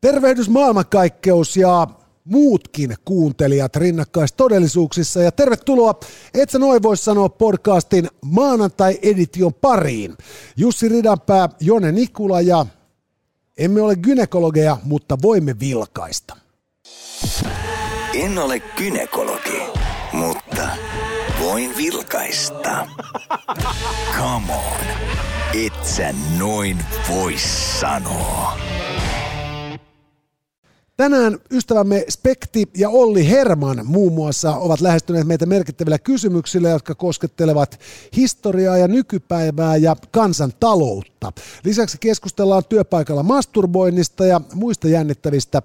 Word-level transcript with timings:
Tervehdys 0.00 0.48
maailmankaikkeus 0.48 1.56
ja 1.56 1.86
muutkin 2.24 2.94
kuuntelijat 3.04 3.76
rinnakkaistodellisuuksissa 3.76 5.22
ja 5.22 5.32
tervetuloa 5.32 6.00
Et 6.34 6.50
sä 6.50 6.58
noin 6.58 6.82
voi 6.82 6.96
sanoa 6.96 7.28
podcastin 7.28 8.08
maanantai-edition 8.24 9.54
pariin. 9.54 10.16
Jussi 10.56 10.88
Ridanpää, 10.88 11.48
Jone 11.60 11.92
Nikula 11.92 12.40
ja 12.40 12.66
emme 13.58 13.82
ole 13.82 13.96
gynekologeja, 13.96 14.76
mutta 14.84 15.18
voimme 15.22 15.60
vilkaista. 15.60 16.36
En 18.14 18.38
ole 18.38 18.60
gynekologi, 18.60 19.62
mutta 20.12 20.68
voin 21.40 21.76
vilkaista. 21.76 22.86
Come 24.18 24.52
on, 24.52 24.86
et 25.64 25.84
sä 25.84 26.14
noin 26.38 26.78
voi 27.08 27.34
sanoa. 27.80 28.58
Tänään 31.00 31.38
ystävämme 31.50 32.04
Spekti 32.08 32.68
ja 32.76 32.88
Olli 32.88 33.28
Herman 33.28 33.80
muun 33.84 34.12
muassa 34.12 34.56
ovat 34.56 34.80
lähestyneet 34.80 35.26
meitä 35.26 35.46
merkittävillä 35.46 35.98
kysymyksillä, 35.98 36.68
jotka 36.68 36.94
koskettelevat 36.94 37.80
historiaa 38.16 38.76
ja 38.76 38.88
nykypäivää 38.88 39.76
ja 39.76 39.96
kansantaloutta. 40.10 41.32
Lisäksi 41.64 41.98
keskustellaan 42.00 42.62
työpaikalla 42.68 43.22
masturboinnista 43.22 44.26
ja 44.26 44.40
muista 44.54 44.88
jännittävistä 44.88 45.62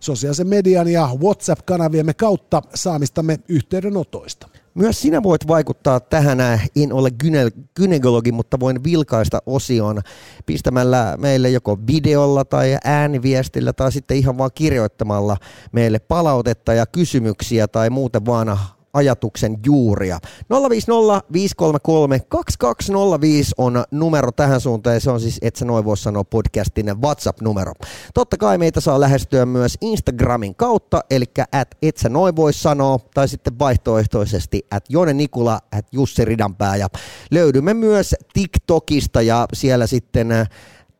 sosiaalisen 0.00 0.48
median 0.48 0.88
ja 0.88 1.10
WhatsApp-kanaviemme 1.20 2.14
kautta 2.14 2.62
saamistamme 2.74 3.40
yhteydenotoista. 3.48 4.48
Myös 4.76 5.00
sinä 5.00 5.22
voit 5.22 5.48
vaikuttaa 5.48 6.00
tähän, 6.00 6.38
en 6.76 6.92
ole 6.92 7.10
gyne- 7.24 7.64
gynekologi, 7.76 8.32
mutta 8.32 8.60
voin 8.60 8.84
vilkaista 8.84 9.38
osion 9.46 10.00
pistämällä 10.46 11.16
meille 11.18 11.50
joko 11.50 11.78
videolla 11.86 12.44
tai 12.44 12.78
ääniviestillä 12.84 13.72
tai 13.72 13.92
sitten 13.92 14.16
ihan 14.16 14.38
vaan 14.38 14.50
kirjoittamalla 14.54 15.36
meille 15.72 15.98
palautetta 15.98 16.74
ja 16.74 16.86
kysymyksiä 16.86 17.68
tai 17.68 17.90
muuten 17.90 18.26
vaan 18.26 18.58
ajatuksen 18.96 19.58
juuria. 19.66 20.18
050 20.50 21.22
533 21.32 22.20
2205 22.28 23.54
on 23.58 23.84
numero 23.90 24.32
tähän 24.32 24.60
suuntaan 24.60 24.96
ja 24.96 25.00
se 25.00 25.10
on 25.10 25.20
siis, 25.20 25.38
et 25.42 25.56
sä 25.56 25.64
noin 25.64 25.84
voi 25.84 25.96
sanoa 25.96 26.24
podcastin 26.24 27.02
WhatsApp-numero. 27.02 27.72
Totta 28.14 28.36
kai 28.36 28.58
meitä 28.58 28.80
saa 28.80 29.00
lähestyä 29.00 29.46
myös 29.46 29.78
Instagramin 29.80 30.54
kautta, 30.54 31.00
eli 31.10 31.24
at 31.52 31.68
et 31.82 31.96
sä 31.96 32.08
noin 32.08 32.36
voi 32.36 32.52
sanoa, 32.52 32.98
tai 33.14 33.28
sitten 33.28 33.58
vaihtoehtoisesti 33.58 34.66
at 34.70 34.84
Jone 34.88 35.12
Nikula, 35.12 35.60
at 35.72 35.86
Jussi 35.92 36.24
Ridanpää 36.24 36.76
ja 36.76 36.88
löydymme 37.30 37.74
myös 37.74 38.14
TikTokista 38.32 39.22
ja 39.22 39.46
siellä 39.52 39.86
sitten 39.86 40.32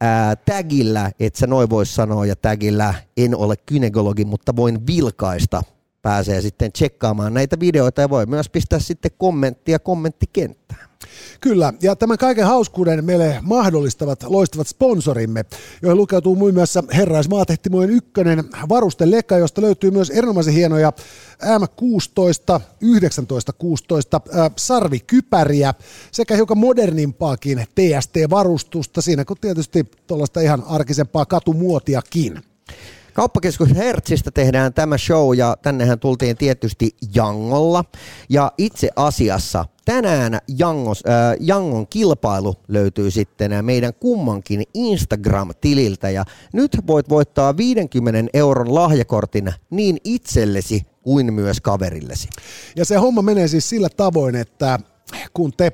ää, 0.00 0.36
tagillä, 0.36 1.10
että 1.20 1.38
sä 1.38 1.46
noin 1.46 1.70
voi 1.70 1.86
sanoa, 1.86 2.26
ja 2.26 2.36
tagillä 2.36 2.94
en 3.16 3.36
ole 3.36 3.54
kynekologi, 3.56 4.24
mutta 4.24 4.56
voin 4.56 4.86
vilkaista 4.86 5.62
pääsee 6.06 6.40
sitten 6.40 6.72
tsekkaamaan 6.72 7.34
näitä 7.34 7.60
videoita 7.60 8.00
ja 8.00 8.10
voi 8.10 8.26
myös 8.26 8.48
pistää 8.48 8.78
sitten 8.78 9.10
kommenttia 9.18 9.78
kommenttikenttään. 9.78 10.88
Kyllä, 11.40 11.72
ja 11.82 11.96
tämän 11.96 12.18
kaiken 12.18 12.46
hauskuuden 12.46 13.04
meille 13.04 13.38
mahdollistavat 13.42 14.22
loistavat 14.22 14.68
sponsorimme, 14.68 15.44
joihin 15.82 15.96
lukeutuu 15.96 16.36
muun 16.36 16.54
muassa 16.54 16.84
Herraismaatehtimojen 16.94 17.90
ykkönen 17.90 18.44
varustelekka, 18.68 19.38
josta 19.38 19.62
löytyy 19.62 19.90
myös 19.90 20.10
erinomaisen 20.10 20.54
hienoja 20.54 20.92
M16, 21.42 22.60
1916 22.80 24.20
äh, 24.38 24.50
sarvikypäriä 24.56 25.74
sekä 26.12 26.34
hiukan 26.34 26.58
modernimpaakin 26.58 27.66
TST-varustusta 27.74 29.00
siinä, 29.00 29.24
kun 29.24 29.36
tietysti 29.40 29.90
tuollaista 30.06 30.40
ihan 30.40 30.62
arkisempaa 30.66 31.26
katumuotiakin. 31.26 32.42
Kauppakeskus 33.16 33.74
Hertzistä 33.76 34.30
tehdään 34.30 34.74
tämä 34.74 34.98
show 34.98 35.36
ja 35.36 35.56
tännehän 35.62 35.98
tultiin 35.98 36.36
tietysti 36.36 36.96
Jangolla. 37.14 37.84
Ja 38.28 38.52
itse 38.58 38.88
asiassa 38.96 39.64
tänään 39.84 40.38
Jangos, 40.58 41.02
äh, 41.08 41.36
Jangon 41.40 41.86
kilpailu 41.86 42.54
löytyy 42.68 43.10
sitten 43.10 43.64
meidän 43.64 43.94
kummankin 43.94 44.62
Instagram-tililtä 44.74 46.10
ja 46.10 46.24
nyt 46.52 46.78
voit 46.86 47.08
voittaa 47.08 47.56
50 47.56 48.30
euron 48.34 48.74
lahjakortin 48.74 49.52
niin 49.70 49.96
itsellesi 50.04 50.82
kuin 51.02 51.34
myös 51.34 51.60
kaverillesi. 51.60 52.28
Ja 52.76 52.84
se 52.84 52.96
homma 52.96 53.22
menee 53.22 53.48
siis 53.48 53.68
sillä 53.68 53.88
tavoin, 53.96 54.36
että 54.36 54.78
kun 55.34 55.52
te 55.56 55.72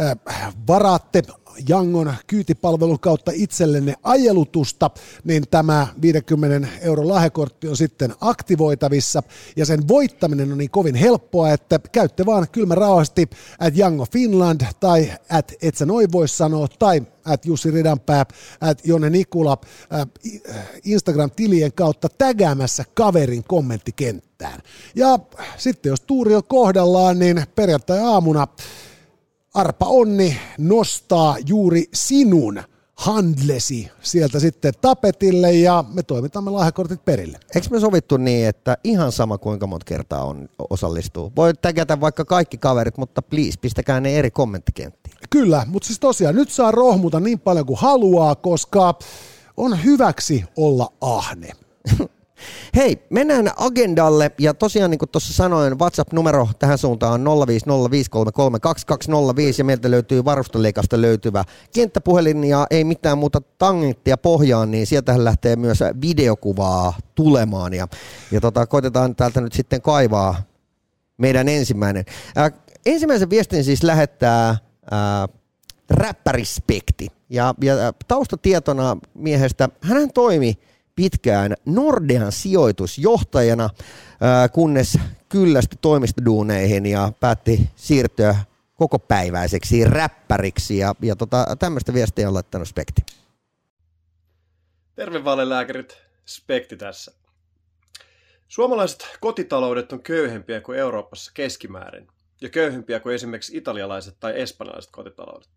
äh, 0.00 0.54
varaatte 0.66 1.22
Jangon 1.68 2.14
kyytipalvelun 2.26 3.00
kautta 3.00 3.30
itsellenne 3.34 3.94
ajelutusta, 4.02 4.90
niin 5.24 5.44
tämä 5.50 5.86
50 6.02 6.68
euron 6.80 7.08
lahjakortti 7.08 7.68
on 7.68 7.76
sitten 7.76 8.14
aktivoitavissa 8.20 9.22
ja 9.56 9.66
sen 9.66 9.88
voittaminen 9.88 10.52
on 10.52 10.58
niin 10.58 10.70
kovin 10.70 10.94
helppoa, 10.94 11.50
että 11.50 11.80
käytte 11.92 12.26
vaan 12.26 12.46
kylmä 12.52 12.74
rauhasti 12.74 13.30
at 13.58 13.76
Jango 13.76 14.06
Finland 14.12 14.60
tai 14.80 15.12
at 15.28 15.52
et 15.62 15.76
sä 15.76 15.86
noin 15.86 16.12
voi 16.12 16.28
sanoa 16.28 16.68
tai 16.78 17.02
at 17.24 17.46
Jussi 17.46 17.70
Ridanpää, 17.70 18.26
at 18.60 18.80
Jonne 18.84 19.10
Nikula 19.10 19.58
äh, 19.92 20.06
Instagram-tilien 20.84 21.72
kautta 21.72 22.08
tägäämässä 22.18 22.84
kaverin 22.94 23.44
kommenttikenttään. 23.44 24.60
Ja 24.94 25.18
sitten 25.56 25.90
jos 25.90 26.00
tuuri 26.00 26.34
on 26.34 26.44
kohdallaan, 26.44 27.18
niin 27.18 27.42
perjantai-aamuna 27.54 28.48
Arpa 29.54 29.86
Onni 29.86 30.36
nostaa 30.58 31.36
juuri 31.46 31.84
sinun 31.94 32.62
handlesi 32.94 33.90
sieltä 34.00 34.40
sitten 34.40 34.72
tapetille 34.80 35.52
ja 35.52 35.84
me 35.94 36.02
toimitamme 36.02 36.50
lahjakortit 36.50 37.04
perille. 37.04 37.38
Eikö 37.54 37.68
me 37.70 37.80
sovittu 37.80 38.16
niin, 38.16 38.48
että 38.48 38.76
ihan 38.84 39.12
sama 39.12 39.38
kuinka 39.38 39.66
monta 39.66 39.84
kertaa 39.84 40.24
on, 40.24 40.48
osallistuu? 40.70 41.32
Voi 41.36 41.54
tägätä 41.54 42.00
vaikka 42.00 42.24
kaikki 42.24 42.58
kaverit, 42.58 42.98
mutta 42.98 43.22
please, 43.22 43.58
pistäkää 43.60 44.00
ne 44.00 44.18
eri 44.18 44.30
kommenttikenttiin. 44.30 45.16
Kyllä, 45.30 45.66
mutta 45.68 45.86
siis 45.86 46.00
tosiaan 46.00 46.34
nyt 46.34 46.50
saa 46.50 46.70
rohmuta 46.70 47.20
niin 47.20 47.40
paljon 47.40 47.66
kuin 47.66 47.78
haluaa, 47.78 48.34
koska 48.34 48.98
on 49.56 49.84
hyväksi 49.84 50.44
olla 50.56 50.92
ahne. 51.00 51.50
Hei, 52.76 52.98
mennään 53.10 53.50
agendalle. 53.56 54.30
Ja 54.38 54.54
tosiaan 54.54 54.90
niin 54.90 54.98
kuin 54.98 55.08
tuossa 55.08 55.32
sanoin, 55.32 55.78
WhatsApp-numero 55.78 56.48
tähän 56.58 56.78
suuntaan 56.78 57.28
on 57.28 57.48
050533205 57.48 57.54
ja 59.58 59.64
meiltä 59.64 59.90
löytyy 59.90 60.24
varustoliikasta 60.24 61.00
löytyvä 61.00 61.44
kenttäpuhelin 61.74 62.44
ja 62.44 62.66
ei 62.70 62.84
mitään 62.84 63.18
muuta 63.18 63.40
tangenttia 63.40 64.16
pohjaan, 64.16 64.70
niin 64.70 64.86
sieltä 64.86 65.24
lähtee 65.24 65.56
myös 65.56 65.78
videokuvaa 66.00 66.94
tulemaan. 67.14 67.74
Ja, 67.74 67.88
ja 68.30 68.40
tota, 68.40 68.66
koitetaan 68.66 69.16
täältä 69.16 69.40
nyt 69.40 69.52
sitten 69.52 69.82
kaivaa 69.82 70.42
meidän 71.16 71.48
ensimmäinen. 71.48 72.04
Ää, 72.36 72.50
ensimmäisen 72.86 73.30
viestin 73.30 73.64
siis 73.64 73.82
lähettää 73.82 74.56
ää, 74.90 75.28
räppärispekti. 75.90 77.08
Ja, 77.30 77.54
ja 77.62 77.92
taustatietona 78.08 78.96
miehestä, 79.14 79.68
hän 79.80 80.12
toimi 80.14 80.58
pitkään 80.96 81.54
Nordean 81.66 82.32
sijoitusjohtajana, 82.32 83.70
kunnes 84.52 84.98
kyllästyi 85.28 85.78
toimistoduuneihin 85.80 86.86
ja 86.86 87.12
päätti 87.20 87.70
siirtyä 87.76 88.36
koko 88.74 88.98
päiväiseksi 88.98 89.84
räppäriksi 89.84 90.78
ja, 90.78 90.94
ja 91.02 91.16
tota, 91.16 91.56
tämmöistä 91.58 91.94
viestiä 91.94 92.28
on 92.28 92.34
laittanut 92.34 92.68
Spekti. 92.68 93.02
Terve 94.94 95.24
valelääkärit, 95.24 95.96
Spekti 96.26 96.76
tässä. 96.76 97.12
Suomalaiset 98.48 99.18
kotitaloudet 99.20 99.92
on 99.92 100.02
köyhempiä 100.02 100.60
kuin 100.60 100.78
Euroopassa 100.78 101.30
keskimäärin 101.34 102.08
ja 102.40 102.48
köyhempiä 102.48 103.00
kuin 103.00 103.14
esimerkiksi 103.14 103.56
italialaiset 103.56 104.16
tai 104.20 104.40
espanjalaiset 104.40 104.90
kotitaloudet. 104.92 105.48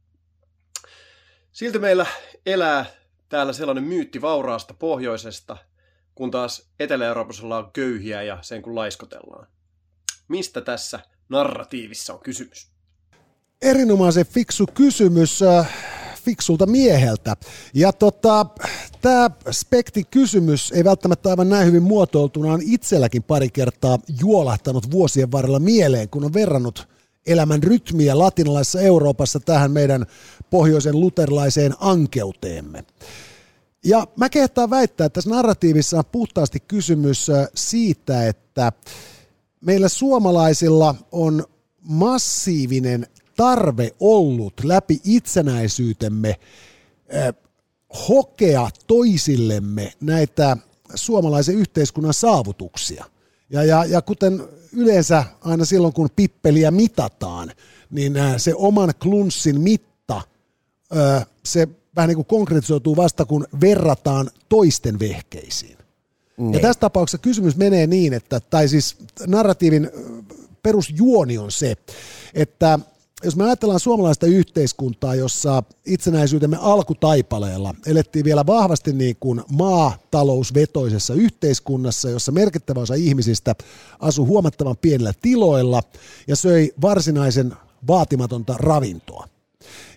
Silti 1.51 1.79
meillä 1.79 2.05
elää 2.45 2.85
täällä 3.29 3.53
sellainen 3.53 3.83
myytti 3.83 4.21
vauraasta 4.21 4.73
pohjoisesta, 4.73 5.57
kun 6.15 6.31
taas 6.31 6.69
Etelä-Euroopassa 6.79 7.43
ollaan 7.43 7.71
köyhiä 7.71 8.23
ja 8.23 8.37
sen 8.41 8.61
kun 8.61 8.75
laiskotellaan. 8.75 9.47
Mistä 10.27 10.61
tässä 10.61 10.99
narratiivissa 11.29 12.13
on 12.13 12.19
kysymys? 12.19 12.67
Erinomaisen 13.61 14.25
fiksu 14.25 14.65
kysymys 14.73 15.41
äh, 15.41 15.69
fiksulta 16.27 16.65
mieheltä. 16.65 17.35
Ja 17.73 17.93
tota, 17.93 18.45
tämä 19.01 19.29
spekti-kysymys 19.51 20.71
ei 20.71 20.83
välttämättä 20.83 21.29
aivan 21.29 21.49
näin 21.49 21.67
hyvin 21.67 21.83
muotoiltuna 21.83 22.53
on 22.53 22.61
itselläkin 22.63 23.23
pari 23.23 23.49
kertaa 23.49 23.99
juolahtanut 24.21 24.91
vuosien 24.91 25.31
varrella 25.31 25.59
mieleen, 25.59 26.09
kun 26.09 26.23
on 26.23 26.33
verrannut 26.33 26.87
elämän 27.27 27.63
rytmiä 27.63 28.19
latinalaisessa 28.19 28.81
Euroopassa 28.81 29.39
tähän 29.39 29.71
meidän 29.71 30.05
pohjoisen 30.49 30.99
luterilaiseen 30.99 31.73
ankeuteemme. 31.79 32.83
Ja 33.85 34.07
mä 34.15 34.29
kehtaan 34.29 34.69
väittää, 34.69 35.05
että 35.05 35.13
tässä 35.13 35.29
narratiivissa 35.29 35.97
on 35.97 36.03
puhtaasti 36.11 36.59
kysymys 36.59 37.27
siitä, 37.55 38.27
että 38.27 38.71
meillä 39.61 39.89
suomalaisilla 39.89 40.95
on 41.11 41.45
massiivinen 41.81 43.07
tarve 43.35 43.91
ollut 43.99 44.53
läpi 44.63 45.01
itsenäisyytemme 45.03 46.39
hokea 48.09 48.69
toisillemme 48.87 49.93
näitä 50.01 50.57
suomalaisen 50.95 51.55
yhteiskunnan 51.55 52.13
saavutuksia. 52.13 53.05
Ja, 53.49 53.63
ja, 53.63 53.85
ja 53.85 54.01
kuten 54.01 54.43
yleensä 54.73 55.23
aina 55.41 55.65
silloin, 55.65 55.93
kun 55.93 56.09
pippeliä 56.15 56.71
mitataan, 56.71 57.51
niin 57.89 58.13
se 58.37 58.53
oman 58.55 58.93
klunssin 59.01 59.61
mitta, 59.61 60.21
se 61.45 61.67
vähän 61.95 62.07
niin 62.07 62.15
kuin 62.15 62.25
konkretisoituu 62.25 62.95
vasta, 62.95 63.25
kun 63.25 63.47
verrataan 63.61 64.29
toisten 64.49 64.99
vehkeisiin. 64.99 65.77
Niin. 66.37 66.53
Ja 66.53 66.59
tässä 66.59 66.79
tapauksessa 66.79 67.17
kysymys 67.17 67.55
menee 67.55 67.87
niin, 67.87 68.13
että, 68.13 68.39
tai 68.39 68.67
siis 68.67 68.97
narratiivin 69.27 69.89
perusjuoni 70.63 71.37
on 71.37 71.51
se, 71.51 71.75
että 72.33 72.79
jos 73.23 73.35
me 73.35 73.43
ajatellaan 73.43 73.79
suomalaista 73.79 74.25
yhteiskuntaa, 74.25 75.15
jossa 75.15 75.63
itsenäisyytemme 75.85 76.57
alkutaipaleella 76.61 77.75
elettiin 77.85 78.25
vielä 78.25 78.45
vahvasti 78.45 78.93
niin 78.93 79.15
kuin 79.19 79.41
maatalousvetoisessa 79.51 81.13
yhteiskunnassa, 81.13 82.09
jossa 82.09 82.31
merkittävä 82.31 82.79
osa 82.79 82.93
ihmisistä 82.93 83.55
asui 83.99 84.25
huomattavan 84.25 84.77
pienillä 84.77 85.13
tiloilla 85.21 85.83
ja 86.27 86.35
söi 86.35 86.73
varsinaisen 86.81 87.53
vaatimatonta 87.87 88.55
ravintoa. 88.57 89.27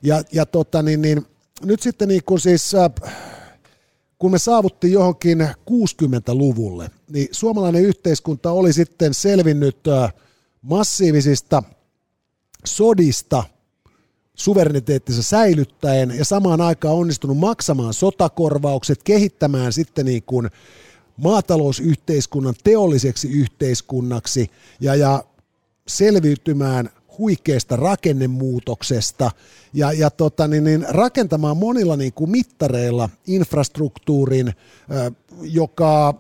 Ja, 0.02 0.22
ja 0.32 0.46
tota, 0.46 0.82
niin, 0.82 1.02
niin, 1.02 1.26
nyt 1.62 1.82
sitten 1.82 2.08
niin 2.08 2.24
kuin 2.24 2.40
siis, 2.40 2.74
äh, 2.74 2.90
kun 4.18 4.30
me 4.30 4.38
saavuttiin 4.38 4.92
johonkin 4.92 5.40
60-luvulle, 5.70 6.90
niin 7.12 7.28
suomalainen 7.32 7.82
yhteiskunta 7.82 8.50
oli 8.50 8.72
sitten 8.72 9.14
selvinnyt 9.14 9.88
äh, 9.88 10.14
massiivisista 10.62 11.62
sodista 12.64 13.44
suvereniteettinsa 14.34 15.22
säilyttäen 15.22 16.10
ja 16.18 16.24
samaan 16.24 16.60
aikaan 16.60 16.94
onnistunut 16.94 17.38
maksamaan 17.38 17.94
sotakorvaukset, 17.94 19.02
kehittämään 19.02 19.72
sitten 19.72 20.06
niin 20.06 20.22
kuin 20.22 20.50
maatalousyhteiskunnan 21.16 22.54
teolliseksi 22.64 23.30
yhteiskunnaksi 23.30 24.50
ja, 24.80 24.94
ja 24.94 25.24
selviytymään 25.88 26.90
huikeasta 27.18 27.76
rakennemuutoksesta 27.76 29.30
ja, 29.72 29.92
ja 29.92 30.10
tota, 30.10 30.48
niin, 30.48 30.64
niin 30.64 30.86
rakentamaan 30.88 31.56
monilla 31.56 31.96
niin 31.96 32.12
kuin 32.12 32.30
mittareilla 32.30 33.08
infrastruktuurin, 33.26 34.52
joka 35.42 36.14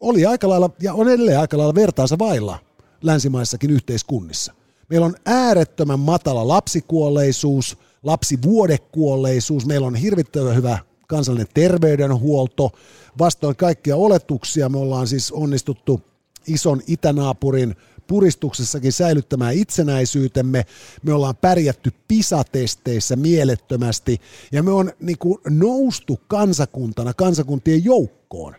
oli 0.00 0.26
aika 0.26 0.48
lailla 0.48 0.70
ja 0.80 0.94
on 0.94 1.08
edelleen 1.08 1.40
aika 1.40 1.58
lailla 1.58 1.74
vertaansa 1.74 2.18
vailla 2.18 2.58
länsimaissakin 3.02 3.70
yhteiskunnissa. 3.70 4.52
Meillä 4.90 5.06
on 5.06 5.14
äärettömän 5.26 6.00
matala 6.00 6.48
lapsikuolleisuus, 6.48 7.78
lapsivuodekuolleisuus, 8.02 9.66
meillä 9.66 9.86
on 9.86 9.94
hirvittävän 9.94 10.56
hyvä 10.56 10.78
kansallinen 11.08 11.48
terveydenhuolto. 11.54 12.70
Vastoin 13.18 13.56
kaikkia 13.56 13.96
oletuksia 13.96 14.68
me 14.68 14.78
ollaan 14.78 15.06
siis 15.06 15.32
onnistuttu 15.32 16.00
ison 16.46 16.80
itänaapurin 16.86 17.76
puristuksessakin 18.06 18.92
säilyttämään 18.92 19.54
itsenäisyytemme. 19.54 20.66
Me 21.02 21.12
ollaan 21.12 21.36
pärjätty 21.36 21.92
PISA-testeissä 22.08 23.16
mielettömästi 23.16 24.20
ja 24.52 24.62
me 24.62 24.70
on 24.70 24.92
niin 25.00 25.18
kuin 25.18 25.38
noustu 25.48 26.20
kansakuntana 26.28 27.14
kansakuntien 27.14 27.84
joukkoon 27.84 28.54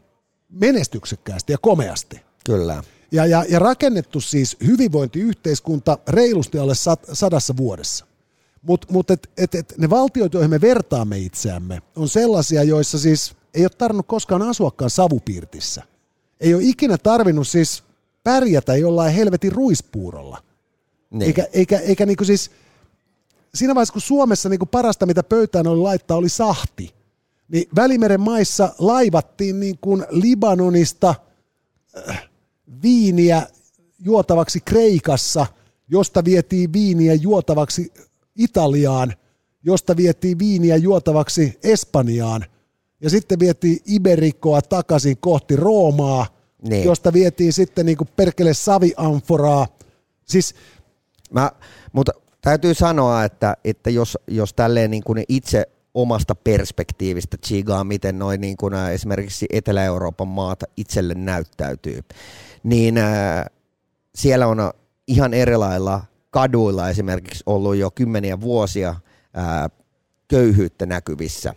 menestyksekkäästi 0.49 1.53
ja 1.53 1.57
komeasti. 1.57 2.21
Kyllä. 2.45 2.83
Ja, 3.11 3.25
ja, 3.25 3.45
ja 3.49 3.59
rakennettu 3.59 4.21
siis 4.21 4.57
hyvinvointiyhteiskunta 4.67 5.97
reilusti 6.07 6.59
alle 6.59 6.75
sat, 6.75 7.05
sadassa 7.13 7.57
vuodessa. 7.57 8.05
Mutta 8.61 8.87
mut 8.93 9.11
et, 9.11 9.29
et, 9.37 9.55
et 9.55 9.73
ne 9.77 9.89
valtiot, 9.89 10.33
joihin 10.33 10.49
me 10.49 10.61
vertaamme 10.61 11.19
itseämme, 11.19 11.81
on 11.95 12.09
sellaisia, 12.09 12.63
joissa 12.63 12.99
siis 12.99 13.35
ei 13.53 13.63
ole 13.63 13.69
tarvinnut 13.77 14.07
koskaan 14.07 14.41
asuakaan 14.41 14.89
savupiirtissä. 14.89 15.83
Ei 16.39 16.53
ole 16.53 16.63
ikinä 16.63 16.97
tarvinnut 16.97 17.47
siis 17.47 17.83
pärjätä 18.23 18.75
jollain 18.75 19.13
helvetin 19.13 19.51
ruispuurolla. 19.51 20.43
Niin. 21.09 21.21
Eikä, 21.21 21.47
eikä, 21.53 21.79
eikä 21.79 22.05
niinku 22.05 22.25
siis, 22.25 22.51
siinä 23.55 23.75
vaiheessa 23.75 23.93
kun 23.93 24.01
Suomessa 24.01 24.49
niinku 24.49 24.65
parasta 24.65 25.05
mitä 25.05 25.23
pöytään 25.23 25.67
oli 25.67 25.79
laittaa 25.79 26.17
oli 26.17 26.29
sahti, 26.29 26.93
niin 27.47 27.69
Välimeren 27.75 28.21
maissa 28.21 28.75
laivattiin 28.79 29.59
niin 29.59 29.77
kuin 29.81 30.05
Libanonista 30.09 31.15
äh, 32.09 32.26
viiniä 32.83 33.47
juotavaksi 33.99 34.59
Kreikassa, 34.65 35.45
josta 35.87 36.25
vietiin 36.25 36.73
viiniä 36.73 37.13
juotavaksi 37.13 37.93
Italiaan, 38.35 39.13
josta 39.63 39.97
vietiin 39.97 40.39
viiniä 40.39 40.75
juotavaksi 40.75 41.59
Espanjaan, 41.63 42.45
ja 43.01 43.09
sitten 43.09 43.39
vietiin 43.39 43.79
Iberikoa 43.85 44.61
takaisin 44.61 45.17
kohti 45.17 45.55
Roomaa, 45.55 46.25
niin. 46.69 46.85
josta 46.85 47.13
vietiin 47.13 47.53
sitten 47.53 47.85
niin 47.85 47.97
kuin 47.97 48.09
perkele 48.15 48.53
saviamforaa. 48.53 49.67
Siis, 50.25 50.55
Mä, 51.31 51.51
mutta 51.93 52.11
täytyy 52.41 52.73
sanoa, 52.73 53.23
että, 53.23 53.57
että 53.63 53.89
jos, 53.89 54.17
jos 54.27 54.53
tälleen 54.53 54.91
niin 54.91 55.03
kuin 55.03 55.23
itse 55.29 55.67
omasta 55.93 56.35
perspektiivistä 56.35 57.37
chigaa, 57.37 57.83
miten 57.83 58.19
noin 58.19 58.41
niin 58.41 58.57
kuin 58.57 58.73
esimerkiksi 58.73 59.45
Etelä-Euroopan 59.53 60.27
maata 60.27 60.65
itselle 60.77 61.13
näyttäytyy, 61.13 61.99
niin 62.67 62.97
äh, 62.97 63.45
siellä 64.15 64.47
on 64.47 64.71
ihan 65.07 65.33
erilailla 65.33 66.01
kaduilla 66.29 66.89
esimerkiksi 66.89 67.43
ollut 67.45 67.75
jo 67.75 67.91
kymmeniä 67.91 68.41
vuosia 68.41 68.89
äh, 68.89 69.71
köyhyyttä 70.27 70.85
näkyvissä, 70.85 71.53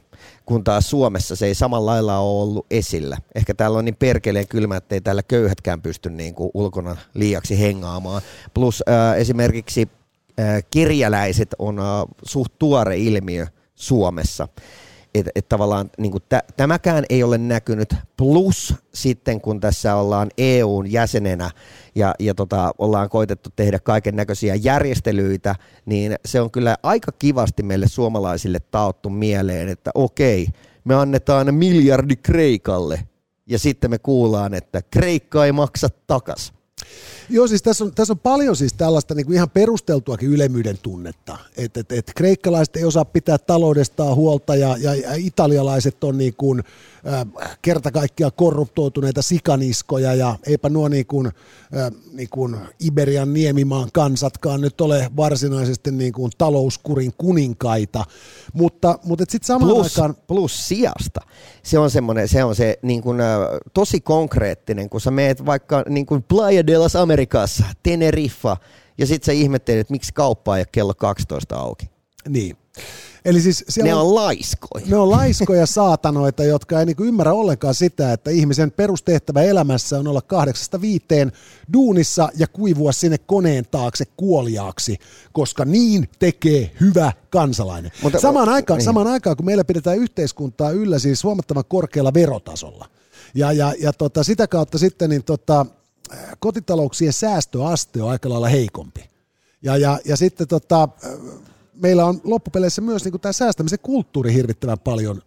kun 0.47 0.65
taas 0.65 0.91
Suomessa 0.91 1.37
se 1.37 1.47
ei 1.47 1.55
samalla 1.55 1.91
lailla 1.91 2.19
ole 2.19 2.43
ollut 2.43 2.67
esillä. 2.71 3.19
Ehkä 3.35 3.55
täällä 3.55 3.79
on 3.79 3.85
niin 3.85 3.97
perkeleen 3.97 4.49
kylmä, 4.49 4.77
että 4.77 4.95
ei 4.95 5.01
täällä 5.01 5.23
köyhätkään 5.23 5.83
pysty 5.83 6.11
niin 6.11 6.35
kuin 6.35 6.51
ulkona 6.55 6.97
liiaksi 7.15 7.61
hengaamaan. 7.61 8.23
Plus 8.55 8.85
äh, 8.89 9.19
esimerkiksi 9.19 9.89
äh, 10.41 10.65
kirjaläiset 10.71 11.55
on 11.59 11.79
äh, 11.79 11.85
suht 12.23 12.53
tuore 12.59 12.97
ilmiö 12.97 13.47
Suomessa 13.75 14.49
että 15.15 15.31
et 15.35 15.49
tavallaan 15.49 15.91
niin 15.99 16.13
kuin 16.13 16.23
tä, 16.29 16.43
tämäkään 16.57 17.05
ei 17.11 17.23
ole 17.23 17.39
näkynyt, 17.39 17.95
plus 18.17 18.75
sitten 18.95 19.41
kun 19.41 19.61
tässä 19.61 19.95
ollaan 19.95 20.31
EUn 20.39 20.93
jäsenenä 20.93 21.51
ja, 21.95 22.15
ja 22.19 22.35
tota, 22.35 22.73
ollaan 22.79 23.09
koitettu 23.09 23.51
tehdä 23.57 23.79
kaiken 23.79 24.17
näköisiä 24.17 24.55
järjestelyitä, 24.55 25.55
niin 25.87 26.17
se 26.25 26.41
on 26.41 26.51
kyllä 26.51 26.77
aika 26.83 27.13
kivasti 27.13 27.63
meille 27.63 27.89
suomalaisille 27.89 28.59
taottu 28.71 29.11
mieleen, 29.11 29.69
että 29.69 29.91
okei, 29.95 30.47
me 30.85 30.95
annetaan 30.95 31.55
miljardi 31.55 32.17
Kreikalle, 32.17 33.01
ja 33.47 33.59
sitten 33.59 33.91
me 33.91 33.99
kuullaan, 33.99 34.55
että 34.55 34.83
Kreikka 34.91 35.45
ei 35.45 35.53
maksa 35.53 35.89
takas. 36.07 36.53
Joo, 37.29 37.47
siis 37.47 37.63
tässä 37.63 37.85
on, 37.85 37.95
tässä 37.95 38.13
on 38.13 38.19
paljon 38.19 38.57
siis 38.57 38.73
tällaista 38.73 39.15
niin 39.15 39.27
kuin 39.27 39.37
ihan 39.37 39.51
perusteltuakin 39.51 40.29
ylemmyyden 40.29 40.79
tunnetta, 40.83 41.39
että 41.57 41.81
et, 41.81 41.93
et 41.93 42.13
kreikkalaiset 42.17 42.77
ei 42.77 42.85
osaa 42.85 43.05
pitää 43.05 43.39
taloudestaan 43.39 44.17
huolta 44.17 44.57
ja, 44.57 44.77
ja, 44.77 44.95
ja 44.95 45.15
italialaiset 45.15 46.05
on 46.05 46.19
niin 46.19 46.35
kuin, 46.37 46.63
kerta 47.63 47.91
kaikkiaan 47.91 48.33
korruptoituneita 48.37 49.23
sikaniskoja 49.23 50.15
ja 50.15 50.37
eipä 50.47 50.69
nuo 50.69 50.89
niin 50.89 51.07
kuin, 51.07 51.31
niin 52.13 52.29
kuin 52.31 52.57
Iberian 52.81 53.33
niemimaan 53.33 53.89
kansatkaan 53.93 54.61
nyt 54.61 54.81
ole 54.81 55.11
varsinaisesti 55.17 55.91
niin 55.91 56.13
kuin 56.13 56.33
talouskurin 56.39 57.13
kuninkaita, 57.19 58.05
mutta, 58.53 58.99
mutta 59.05 59.25
sitten 59.29 59.47
samaan 59.47 59.75
plus, 59.75 59.99
aikaan... 59.99 60.17
Plus 60.27 60.69
sijasta. 60.69 61.21
Se 61.63 61.79
on 61.79 61.91
semmoinen, 61.91 62.29
se 62.29 62.45
on 62.45 62.55
se 62.55 62.79
niin 62.83 63.03
kuin, 63.03 63.19
tosi 63.75 64.01
konkreettinen, 64.01 64.91
kun 64.91 65.01
sä 65.01 65.11
meet 65.11 65.47
vaikka 65.47 65.85
niin 65.89 66.07
kuin 66.07 66.23
Playa 66.23 66.67
de 66.67 66.79
las 66.79 66.97
Americas, 66.97 67.63
Teneriffa, 67.83 68.57
ja 68.99 69.07
sitten 69.07 69.27
sä 69.27 69.33
ihmettelet, 69.33 69.81
että 69.81 69.93
miksi 69.93 70.15
kauppa 70.15 70.57
ei 70.57 70.61
ole 70.61 70.67
kello 70.73 70.95
12 70.95 71.57
auki. 71.57 71.91
Niin. 72.29 72.57
Eli 73.25 73.41
siis 73.41 73.65
ne 73.83 73.95
on, 73.95 74.01
on 74.01 74.15
laiskoja. 74.15 74.87
Ne 74.87 74.97
on 74.97 75.11
laiskoja 75.11 75.67
saatanoita, 75.67 76.45
jotka 76.45 76.81
ei 76.81 76.87
niinku 76.87 77.05
ymmärrä 77.05 77.33
ollenkaan 77.33 77.75
sitä, 77.75 78.13
että 78.13 78.31
ihmisen 78.31 78.71
perustehtävä 78.71 79.43
elämässä 79.43 79.99
on 79.99 80.09
olla 80.09 80.21
kahdeksasta 80.21 80.81
viiteen 80.81 81.33
duunissa 81.73 82.29
ja 82.37 82.47
kuivua 82.47 82.93
sinne 82.93 83.19
koneen 83.19 83.65
taakse 83.71 84.05
kuoliaaksi, 84.17 84.99
koska 85.33 85.65
niin 85.65 86.09
tekee 86.19 86.71
hyvä 86.81 87.13
kansalainen. 87.31 87.93
Mutta, 88.03 88.21
samaan, 88.21 88.49
aikaan, 88.49 88.79
niin. 88.79 88.85
samaan 88.85 89.07
aikaan, 89.07 89.37
kun 89.37 89.47
meillä 89.47 89.65
pidetään 89.65 89.99
yhteiskuntaa 89.99 90.71
yllä 90.71 90.99
siis 90.99 91.25
huomattavan 91.25 91.65
korkealla 91.69 92.15
verotasolla, 92.15 92.89
ja, 93.35 93.53
ja, 93.53 93.75
ja 93.81 93.93
tota, 93.93 94.25
sitä 94.25 94.47
kautta 94.47 94.79
sitten 94.79 95.11
niin 95.11 95.25
tota, 95.25 95.67
kotitalouksien 96.39 97.13
säästöaste 97.13 98.03
on 98.03 98.11
aika 98.11 98.29
lailla 98.29 98.49
heikompi. 98.49 99.11
Ja, 99.63 99.77
ja, 99.77 99.99
ja 100.05 100.17
sitten 100.17 100.49
tota, 100.49 100.89
meillä 101.83 102.05
on 102.05 102.21
loppupeleissä 102.25 102.83
myös 102.83 103.05
niin 103.05 103.21
tämä 103.21 103.33
säästämisen 103.33 103.79
kulttuuri 103.83 104.35
hirvittävän 104.35 104.79
paljon 104.79 105.23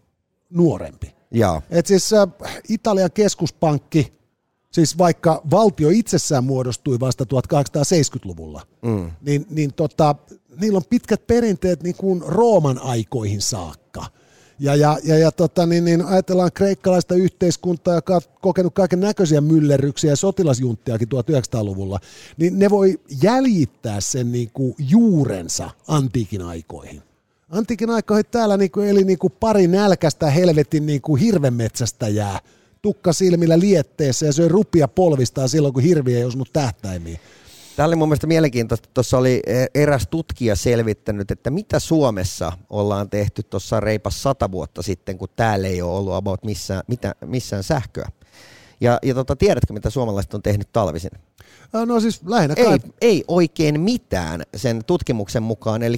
nuorempi. 0.50 1.16
Et 1.70 1.86
siis 1.86 2.14
äh, 2.14 2.28
Italian 2.70 3.12
keskuspankki, 3.12 4.14
siis 4.72 4.98
vaikka 4.98 5.42
valtio 5.52 5.90
itsessään 5.90 6.44
muodostui 6.44 7.00
vasta 7.00 7.24
1870-luvulla, 7.24 8.62
mm. 8.82 9.12
niin, 9.22 9.46
niin 9.50 9.74
tota, 9.74 10.16
niillä 10.62 10.78
on 10.78 10.84
pitkät 10.90 11.28
perinteet 11.28 11.84
niin 11.84 11.96
kuin 11.96 12.22
Rooman 12.28 12.80
aikoihin 12.80 13.42
saakka. 13.42 14.06
Ja, 14.64 14.76
ja, 14.76 14.98
ja, 15.04 15.18
ja 15.18 15.32
tota, 15.32 15.66
niin, 15.66 15.86
niin 15.86 16.06
ajatellaan 16.06 16.52
kreikkalaista 16.54 17.16
yhteiskuntaa, 17.16 17.96
joka 17.96 18.16
on 18.16 18.22
kokenut 18.42 18.74
kaiken 18.74 19.00
näköisiä 19.00 19.42
myllerryksiä 19.42 20.10
ja 20.10 20.16
sotilasjunttiakin 20.16 21.08
1900-luvulla, 21.08 22.00
niin 22.38 22.60
ne 22.60 22.70
voi 22.70 23.00
jäljittää 23.24 24.02
sen 24.02 24.32
niin 24.32 24.50
kuin 24.54 24.76
juurensa 24.78 25.70
antiikin 25.88 26.42
aikoihin. 26.42 27.02
Antiikin 27.50 27.90
aikoihin 27.90 28.26
täällä 28.32 28.58
niin 28.58 28.72
kuin 28.72 28.90
eli 28.90 29.04
niin 29.04 29.20
kuin 29.20 29.34
pari 29.40 29.68
nälkästä 29.68 30.30
helvetin 30.30 30.86
niin 30.86 31.02
kuin 31.02 31.22
hirvemetsästäjää 31.22 32.40
tukka 32.82 33.14
silmillä 33.14 33.60
lietteessä 33.60 34.26
ja 34.26 34.34
söi 34.34 34.48
rupia 34.48 34.88
polvistaan 34.88 35.50
silloin, 35.50 35.74
kun 35.74 35.84
hirviö 35.84 36.18
ei 36.18 36.24
osunut 36.24 36.54
tähtäimiin. 36.54 37.20
Tämä 37.76 37.88
oli 37.88 37.96
mun 37.96 38.08
mielestä 38.08 38.28
mielenkiintoista. 38.28 38.90
Tuossa 38.94 39.18
oli 39.18 39.42
e, 39.48 39.66
eräs 39.76 40.08
tutkija 40.08 40.56
selvittänyt, 40.56 41.32
että 41.32 41.50
mitä 41.50 41.80
Suomessa 41.80 42.52
ollaan 42.70 43.10
tehty 43.10 43.44
tuossa 43.44 43.80
reipas 43.80 44.24
sata 44.24 44.52
vuotta 44.52 44.82
sitten, 44.82 45.18
kun 45.18 45.30
täällä 45.36 45.68
ei 45.68 45.82
ole 45.82 45.98
ollut 45.98 46.14
about 46.14 46.44
missään, 46.44 46.84
mitä, 46.88 47.16
missään 47.26 47.64
sähköä. 47.64 48.10
Ja, 48.82 49.00
ja 49.04 49.14
tota, 49.14 49.36
tiedätkö, 49.36 49.74
mitä 49.74 49.90
suomalaiset 49.90 50.34
on 50.34 50.42
tehnyt 50.44 50.70
talvisin? 50.74 51.12
No 51.86 52.00
siis 52.00 52.22
lähinnä 52.26 52.56
ei, 52.58 52.80
ei 53.02 53.24
oikein 53.28 53.80
mitään 53.82 54.42
sen 54.56 54.86
tutkimuksen 54.86 55.44
mukaan. 55.44 55.84
Eli 55.84 55.98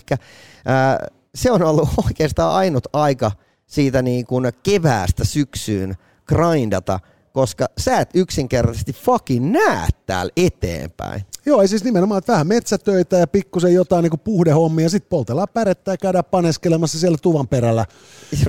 se 1.36 1.52
on 1.52 1.64
ollut 1.64 1.90
oikeastaan 2.06 2.56
ainut 2.56 2.88
aika 2.94 3.32
siitä 3.68 4.02
niin 4.02 4.26
kuin 4.26 4.52
keväästä 4.64 5.24
syksyyn 5.24 5.96
grindata, 6.26 7.00
koska 7.34 7.66
sä 7.78 8.00
et 8.00 8.10
yksinkertaisesti 8.14 8.94
fucking 8.94 9.52
näe 9.52 9.88
täällä 10.06 10.32
eteenpäin. 10.38 11.22
Joo, 11.46 11.62
ei 11.62 11.68
siis 11.68 11.84
nimenomaan, 11.84 12.18
että 12.18 12.32
vähän 12.34 12.48
metsätöitä 12.48 13.18
ja 13.18 13.28
pikkusen 13.28 13.74
jotain 13.74 14.04
niin 14.04 14.20
puhdehommia, 14.20 14.90
sitten 14.90 15.10
poltellaan 15.10 15.48
pärettä 15.54 15.92
ja 15.92 15.98
käydään 15.98 16.24
paneskelemassa 16.32 17.00
siellä 17.00 17.18
tuvan 17.22 17.48
perällä. 17.48 17.86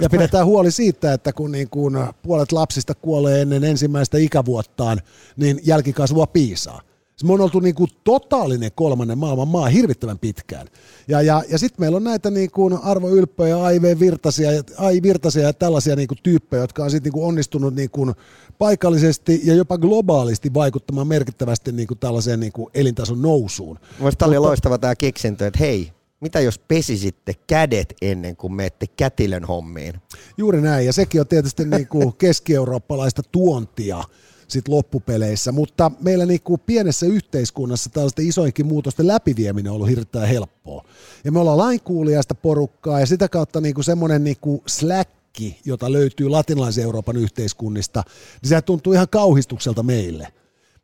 Ja 0.00 0.10
pidetään 0.10 0.46
huoli 0.46 0.70
siitä, 0.70 1.12
että 1.12 1.32
kun 1.32 1.52
niin 1.52 1.70
kuin 1.70 1.96
puolet 2.22 2.52
lapsista 2.52 2.94
kuolee 2.94 3.42
ennen 3.42 3.64
ensimmäistä 3.64 4.18
ikävuottaan, 4.18 5.00
niin 5.36 5.60
jälkikasvua 5.64 6.26
piisaa. 6.26 6.80
Me 7.24 7.32
on 7.32 7.40
oltu 7.40 7.60
niin 7.60 7.74
kuin 7.74 7.90
totaalinen 8.04 8.70
kolmannen 8.74 9.18
maailman 9.18 9.48
maa 9.48 9.66
hirvittävän 9.66 10.18
pitkään. 10.18 10.66
Ja, 11.08 11.22
ja, 11.22 11.42
ja 11.48 11.58
sitten 11.58 11.80
meillä 11.80 11.96
on 11.96 12.04
näitä 12.04 12.30
niin 12.30 12.50
kuin 12.50 12.78
Arvo 12.82 13.08
Ylppöjä, 13.08 13.62
Aive 13.62 14.00
Virtasia, 14.00 14.50
Ai 14.78 15.02
Virtasia 15.02 15.42
ja 15.42 15.52
tällaisia 15.52 15.96
niin 15.96 16.08
kuin 16.08 16.18
tyyppejä, 16.22 16.62
jotka 16.62 16.84
on 16.84 16.90
sitten 16.90 17.04
niin 17.04 17.12
kuin 17.12 17.28
onnistunut 17.28 17.74
niin 17.74 17.90
kuin 17.90 18.14
paikallisesti 18.58 19.40
ja 19.44 19.54
jopa 19.54 19.78
globaalisti 19.78 20.54
vaikuttamaan 20.54 21.06
merkittävästi 21.06 21.72
niin 21.72 21.88
kuin 21.88 21.98
tällaiseen 21.98 22.40
niin 22.40 22.52
kuin 22.52 22.70
elintason 22.74 23.22
nousuun. 23.22 23.78
Mielestäni 23.98 24.28
oli 24.28 24.38
loistava 24.38 24.78
tämä 24.78 24.96
keksintö, 24.96 25.46
että 25.46 25.58
hei, 25.58 25.92
mitä 26.20 26.40
jos 26.40 26.58
pesisitte 26.58 27.34
kädet 27.46 27.94
ennen 28.02 28.36
kuin 28.36 28.52
menette 28.52 28.86
kätilön 28.86 29.44
hommiin? 29.44 29.94
Juuri 30.36 30.60
näin, 30.60 30.86
ja 30.86 30.92
sekin 30.92 31.20
on 31.20 31.28
tietysti 31.28 31.64
niin 31.64 31.88
kuin 31.88 32.16
keski-eurooppalaista 32.18 33.22
tuontia 33.32 34.04
sit 34.48 34.68
loppupeleissä, 34.68 35.52
mutta 35.52 35.90
meillä 36.00 36.26
niin 36.26 36.42
kuin 36.42 36.60
pienessä 36.66 37.06
yhteiskunnassa 37.06 37.90
tällaisten 37.90 38.28
isoinkin 38.28 38.66
muutosten 38.66 39.06
läpivieminen 39.06 39.70
on 39.70 39.76
ollut 39.76 39.88
hirveän 39.88 40.28
helppoa. 40.28 40.84
Ja 41.24 41.32
me 41.32 41.38
ollaan 41.38 41.58
lainkuulijaista 41.58 42.34
porukkaa 42.34 43.00
ja 43.00 43.06
sitä 43.06 43.28
kautta 43.28 43.60
niin 43.60 43.74
kuin 43.74 43.84
semmoinen 43.84 44.24
niin 44.24 44.36
kuin 44.40 44.62
slack 44.66 45.16
jota 45.64 45.92
löytyy 45.92 46.28
latinalaisen 46.28 46.84
Euroopan 46.84 47.16
yhteiskunnista, 47.16 48.02
niin 48.42 48.48
se 48.48 48.62
tuntuu 48.62 48.92
ihan 48.92 49.08
kauhistukselta 49.08 49.82
meille. 49.82 50.32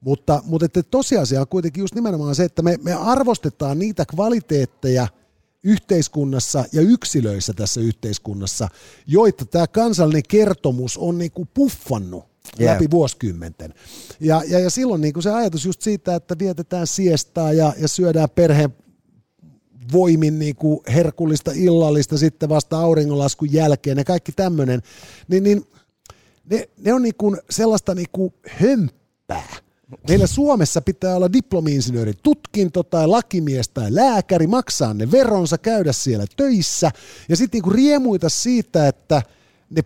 Mutta, 0.01 0.43
mutta 0.45 0.67
että 0.67 0.83
tosiasia 0.83 1.41
on 1.41 1.49
kuitenkin 1.49 1.81
just 1.81 1.95
nimenomaan 1.95 2.35
se, 2.35 2.45
että 2.45 2.63
me, 2.63 2.79
me 2.83 2.93
arvostetaan 2.93 3.79
niitä 3.79 4.05
kvaliteetteja 4.07 5.09
yhteiskunnassa 5.63 6.65
ja 6.73 6.81
yksilöissä 6.81 7.53
tässä 7.53 7.81
yhteiskunnassa, 7.81 8.69
joita 9.07 9.45
tämä 9.45 9.67
kansallinen 9.67 10.23
kertomus 10.29 10.97
on 10.97 11.19
niin 11.19 11.31
kuin 11.31 11.49
puffannut 11.55 12.32
yeah. 12.61 12.75
läpi 12.75 12.91
vuosikymmenten. 12.91 13.75
Ja, 14.21 14.43
ja, 14.49 14.59
ja 14.59 14.71
silloin 14.71 15.01
niin 15.01 15.13
kuin 15.13 15.23
se 15.23 15.31
ajatus 15.31 15.65
just 15.65 15.83
siitä, 15.83 16.15
että 16.15 16.39
vietetään 16.39 16.87
siestaa 16.87 17.53
ja, 17.53 17.75
ja 17.79 17.89
syödään 17.89 18.31
perheen 18.31 18.71
voimin 19.93 20.39
niin 20.39 20.57
kuin 20.57 20.81
herkullista 20.95 21.51
illallista 21.55 22.19
sitten 22.19 22.49
vasta 22.49 22.79
auringonlaskun 22.79 23.53
jälkeen 23.53 23.99
ja 23.99 24.05
kaikki 24.05 24.33
tämmöinen, 24.33 24.83
niin, 25.29 25.45
niin 25.45 25.67
ne, 26.51 26.69
ne 26.79 26.95
on 26.95 27.03
niin 27.03 27.15
kuin 27.19 27.39
sellaista 27.51 27.95
niin 27.95 28.09
kuin 28.13 28.35
hömppää. 28.49 29.57
Meillä 30.09 30.27
Suomessa 30.27 30.83
pitää 30.83 31.17
olla 31.17 31.33
diplomi-insinöörin 31.33 32.19
tutkinto 32.23 32.83
tai 32.83 33.07
lakimies 33.07 33.69
tai 33.69 33.95
lääkäri, 33.95 34.47
maksaa 34.47 34.95
ne 34.95 35.11
veronsa, 35.11 35.59
käydä 35.59 35.93
siellä 35.93 36.25
töissä 36.37 36.91
ja 37.29 37.37
sitten 37.37 37.61
niin 37.65 37.75
riemuita 37.75 38.29
siitä, 38.29 38.89
että 38.89 39.23
ne 39.71 39.83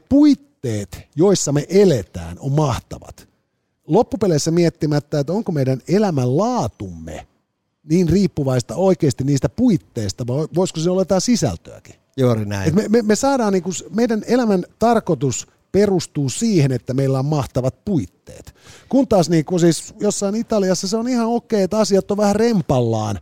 puitteet, 0.66 1.08
joissa 1.16 1.52
me 1.52 1.66
eletään, 1.68 2.36
on 2.40 2.52
mahtavat. 2.52 3.28
Loppupeleissä 3.86 4.50
miettimättä, 4.50 5.20
että 5.20 5.32
onko 5.32 5.52
meidän 5.52 5.80
elämän 5.88 6.36
laatumme 6.36 7.26
niin 7.88 8.08
riippuvaista 8.08 8.74
oikeasti 8.74 9.24
niistä 9.24 9.48
puitteista, 9.48 10.26
vai 10.26 10.48
voisiko 10.54 10.80
se 10.80 10.90
olla 10.90 11.00
jotain 11.00 11.20
sisältöäkin? 11.20 11.94
Juuri 12.16 12.44
näin. 12.44 12.68
Et 12.68 12.74
me, 12.74 12.88
me, 12.88 13.02
me 13.02 13.16
saadaan 13.16 13.52
niinku, 13.52 13.70
meidän 13.94 14.24
elämän 14.26 14.64
tarkoitus 14.78 15.46
perustuu 15.72 16.28
siihen, 16.28 16.72
että 16.72 16.94
meillä 16.94 17.18
on 17.18 17.26
mahtavat 17.26 17.84
puitteet. 17.84 18.54
Kun 18.88 19.08
taas 19.08 19.30
niinku 19.30 19.58
siis 19.58 19.94
jossain 20.00 20.34
Italiassa 20.34 20.88
se 20.88 20.96
on 20.96 21.08
ihan 21.08 21.26
okei, 21.26 21.62
että 21.62 21.78
asiat 21.78 22.10
on 22.10 22.16
vähän 22.16 22.36
rempallaan, 22.36 23.18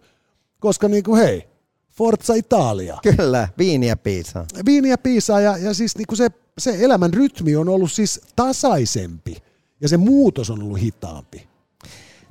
koska 0.60 0.88
niinku 0.88 1.16
hei, 1.16 1.48
Forza 1.94 2.34
Italia. 2.34 2.98
Kyllä, 3.16 3.48
viiniä 3.58 3.96
piisaa. 3.96 4.46
Viiniä 4.66 4.98
piisaa 4.98 5.40
ja, 5.40 5.56
ja 5.56 5.74
siis 5.74 5.96
niinku 5.96 6.16
se, 6.16 6.28
se 6.58 6.76
elämän 6.80 7.14
rytmi 7.14 7.56
on 7.56 7.68
ollut 7.68 7.92
siis 7.92 8.20
tasaisempi 8.36 9.36
ja 9.80 9.88
se 9.88 9.96
muutos 9.96 10.50
on 10.50 10.62
ollut 10.62 10.80
hitaampi. 10.80 11.48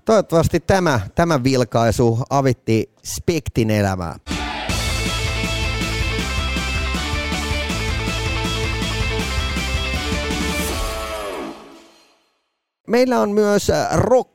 Toivottavasti 0.06 0.60
tämä, 0.60 1.00
tämä 1.16 1.44
vilkaisu 1.44 2.20
avitti 2.30 2.90
Spektin 3.06 3.72
elämää. 3.72 4.20
Meillä 12.88 13.20
on 13.20 13.32
myös 13.32 13.72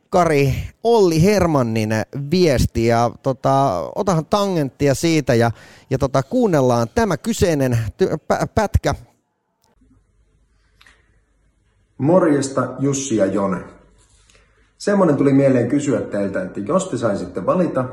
rokkari 0.08 0.54
Olli 0.84 1.22
Hermannin 1.22 1.90
viesti 2.30 2.86
ja 2.86 3.10
tota, 3.22 3.82
otahan 3.94 4.26
tangenttia 4.26 4.94
siitä 4.94 5.34
ja, 5.34 5.50
ja 5.90 5.98
tota, 5.98 6.22
kuunnellaan 6.22 6.88
tämä 6.94 7.16
kyseinen 7.16 7.72
ty- 7.72 8.16
pä- 8.32 8.46
pätkä. 8.54 8.94
Morjesta 11.98 12.74
Jussi 12.78 13.16
ja 13.16 13.26
Jone. 13.26 13.64
Semmoinen 14.78 15.16
tuli 15.16 15.32
mieleen 15.32 15.68
kysyä 15.68 16.00
teiltä, 16.00 16.42
että 16.42 16.60
jos 16.60 16.88
te 16.88 16.96
saisitte 16.96 17.46
valita, 17.46 17.84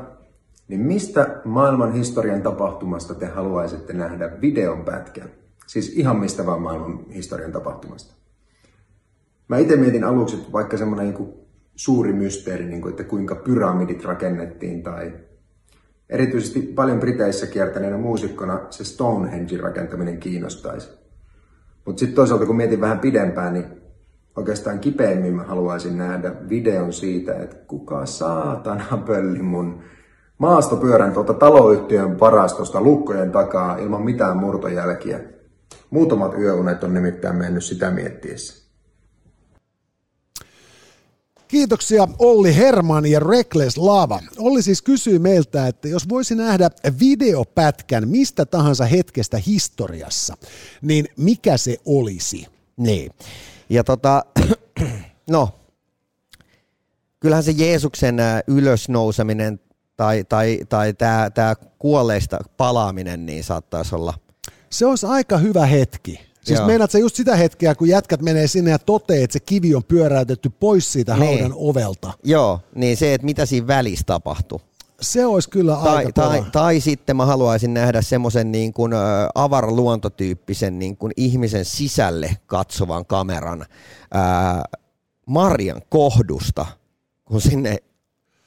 niin 0.68 0.80
mistä 0.80 1.40
maailman 1.44 1.92
historian 1.92 2.42
tapahtumasta 2.42 3.14
te 3.14 3.26
haluaisitte 3.26 3.92
nähdä 3.92 4.40
videon 4.40 4.84
pätkän? 4.84 5.30
Siis 5.66 5.88
ihan 5.88 6.16
mistä 6.16 6.46
vaan 6.46 6.62
maailman 6.62 7.10
historian 7.10 7.52
tapahtumasta. 7.52 8.14
Mä 9.48 9.58
itse 9.58 9.76
mietin 9.76 10.04
aluksi, 10.04 10.36
että 10.36 10.52
vaikka 10.52 10.76
semmoinen 10.76 11.14
niin 11.14 11.45
suuri 11.76 12.12
mysteeri, 12.12 12.64
niin 12.64 12.82
kuin, 12.82 12.90
että 12.90 13.04
kuinka 13.04 13.34
pyramidit 13.34 14.04
rakennettiin 14.04 14.82
tai 14.82 15.12
erityisesti 16.10 16.60
paljon 16.60 17.00
Briteissä 17.00 17.46
kiertäneenä 17.46 17.98
muusikkona 17.98 18.60
se 18.70 18.84
Stonehenge 18.84 19.56
rakentaminen 19.56 20.20
kiinnostaisi. 20.20 20.90
Mutta 21.86 22.00
sitten 22.00 22.16
toisaalta 22.16 22.46
kun 22.46 22.56
mietin 22.56 22.80
vähän 22.80 22.98
pidempään, 22.98 23.52
niin 23.54 23.64
oikeastaan 24.36 24.78
kipeimmin 24.78 25.34
mä 25.34 25.42
haluaisin 25.42 25.98
nähdä 25.98 26.32
videon 26.48 26.92
siitä, 26.92 27.34
että 27.34 27.56
kuka 27.56 28.06
saatana 28.06 28.96
pölli 29.06 29.42
mun 29.42 29.82
maastopyörän 30.38 31.12
tuolta 31.12 31.34
taloyhtiön 31.34 32.20
varastosta 32.20 32.80
lukkojen 32.80 33.32
takaa 33.32 33.76
ilman 33.76 34.02
mitään 34.02 34.36
murtojälkiä. 34.36 35.20
Muutamat 35.90 36.38
yöunet 36.38 36.84
on 36.84 36.94
nimittäin 36.94 37.36
mennyt 37.36 37.64
sitä 37.64 37.90
miettiessä. 37.90 38.65
Kiitoksia 41.48 42.08
Olli 42.18 42.56
Herman 42.56 43.06
ja 43.06 43.20
Reckless 43.20 43.78
Lava. 43.78 44.20
Olli 44.38 44.62
siis 44.62 44.82
kysyy 44.82 45.18
meiltä, 45.18 45.66
että 45.66 45.88
jos 45.88 46.08
voisi 46.08 46.34
nähdä 46.34 46.70
videopätkän 47.00 48.08
mistä 48.08 48.46
tahansa 48.46 48.84
hetkestä 48.84 49.38
historiassa, 49.46 50.36
niin 50.82 51.08
mikä 51.16 51.56
se 51.56 51.76
olisi? 51.84 52.46
Niin. 52.76 53.10
Ja 53.68 53.84
tota, 53.84 54.24
no, 55.30 55.48
kyllähän 57.20 57.44
se 57.44 57.54
Jeesuksen 57.56 58.16
ylösnouseminen 58.46 59.60
tai, 59.96 60.24
tai, 60.24 60.58
tai 60.68 60.94
tämä 60.94 61.30
tää 61.30 61.54
kuolleista 61.78 62.38
palaaminen 62.56 63.26
niin 63.26 63.44
saattaisi 63.44 63.94
olla. 63.94 64.14
Se 64.70 64.86
olisi 64.86 65.06
aika 65.06 65.38
hyvä 65.38 65.66
hetki. 65.66 66.20
Siis 66.46 66.58
Joo. 66.58 66.66
meinaat 66.66 66.90
se 66.90 66.98
just 66.98 67.16
sitä 67.16 67.36
hetkeä, 67.36 67.74
kun 67.74 67.88
jätkät 67.88 68.22
menee 68.22 68.46
sinne 68.46 68.70
ja 68.70 68.78
toteaa, 68.78 69.24
että 69.24 69.32
se 69.32 69.40
kivi 69.40 69.74
on 69.74 69.84
pyöräytetty 69.84 70.50
pois 70.50 70.92
siitä 70.92 71.16
niin. 71.16 71.26
haudan 71.26 71.52
ovelta. 71.54 72.12
Joo, 72.24 72.60
niin 72.74 72.96
se, 72.96 73.14
että 73.14 73.24
mitä 73.24 73.46
siinä 73.46 73.66
välissä 73.66 74.04
tapahtuu. 74.06 74.60
Se 75.00 75.26
olisi 75.26 75.50
kyllä 75.50 75.76
Tai, 75.84 75.96
aika 75.96 76.12
tai, 76.12 76.38
kova. 76.38 76.50
tai 76.50 76.80
sitten 76.80 77.16
mä 77.16 77.26
haluaisin 77.26 77.74
nähdä 77.74 78.02
semmoisen 78.02 78.52
niin 78.52 78.72
kuin, 78.72 78.92
avaraluontotyyppisen 79.34 80.78
niin 80.78 80.96
kuin 80.96 81.12
ihmisen 81.16 81.64
sisälle 81.64 82.36
katsovan 82.46 83.06
kameran 83.06 83.66
ää, 84.14 84.64
Marjan 85.26 85.82
kohdusta, 85.88 86.66
kun 87.24 87.40
sinne 87.40 87.76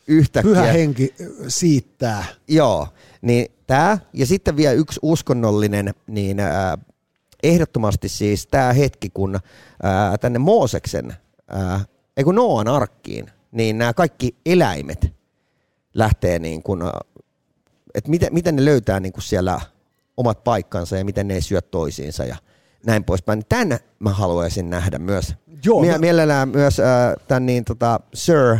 yhtäkkiä... 0.07 0.51
Pyhä 0.51 0.63
henki 0.63 1.13
siittää. 1.47 2.25
Joo, 2.47 2.87
niin 3.21 3.51
tämä 3.67 3.97
ja 4.13 4.25
sitten 4.25 4.57
vielä 4.57 4.73
yksi 4.73 4.99
uskonnollinen, 5.03 5.93
niin 6.07 6.39
ää, 6.39 6.77
ehdottomasti 7.43 8.09
siis 8.09 8.47
tämä 8.47 8.73
hetki, 8.73 9.09
kun 9.09 9.39
ää, 9.83 10.17
tänne 10.17 10.39
Mooseksen, 10.39 11.15
ää, 11.47 11.79
ei 12.17 12.23
kun 12.23 12.35
Noan 12.35 12.67
arkkiin, 12.67 13.31
niin 13.51 13.77
nämä 13.77 13.93
kaikki 13.93 14.35
eläimet 14.45 15.13
lähtee 15.93 16.39
niin 16.39 16.63
kuin, 16.63 16.81
että 17.95 18.09
miten, 18.09 18.33
miten 18.33 18.55
ne 18.55 18.65
löytää 18.65 18.99
niin 18.99 19.13
kuin 19.13 19.23
siellä 19.23 19.61
omat 20.17 20.43
paikkansa 20.43 20.97
ja 20.97 21.05
miten 21.05 21.27
ne 21.27 21.33
ei 21.33 21.41
syö 21.41 21.61
toisiinsa 21.61 22.25
ja 22.25 22.35
näin 22.85 23.03
poispäin. 23.03 23.41
Tän 23.49 23.79
mä 23.99 24.09
haluaisin 24.09 24.69
nähdä 24.69 24.99
myös. 24.99 25.35
Joo, 25.65 25.81
Mie- 25.81 25.91
mä- 25.91 25.97
Mielellään 25.97 26.49
myös 26.49 26.79
äh, 26.79 26.85
tämän 27.27 27.45
niin, 27.45 27.65
tota, 27.65 27.99
Sir 28.13 28.57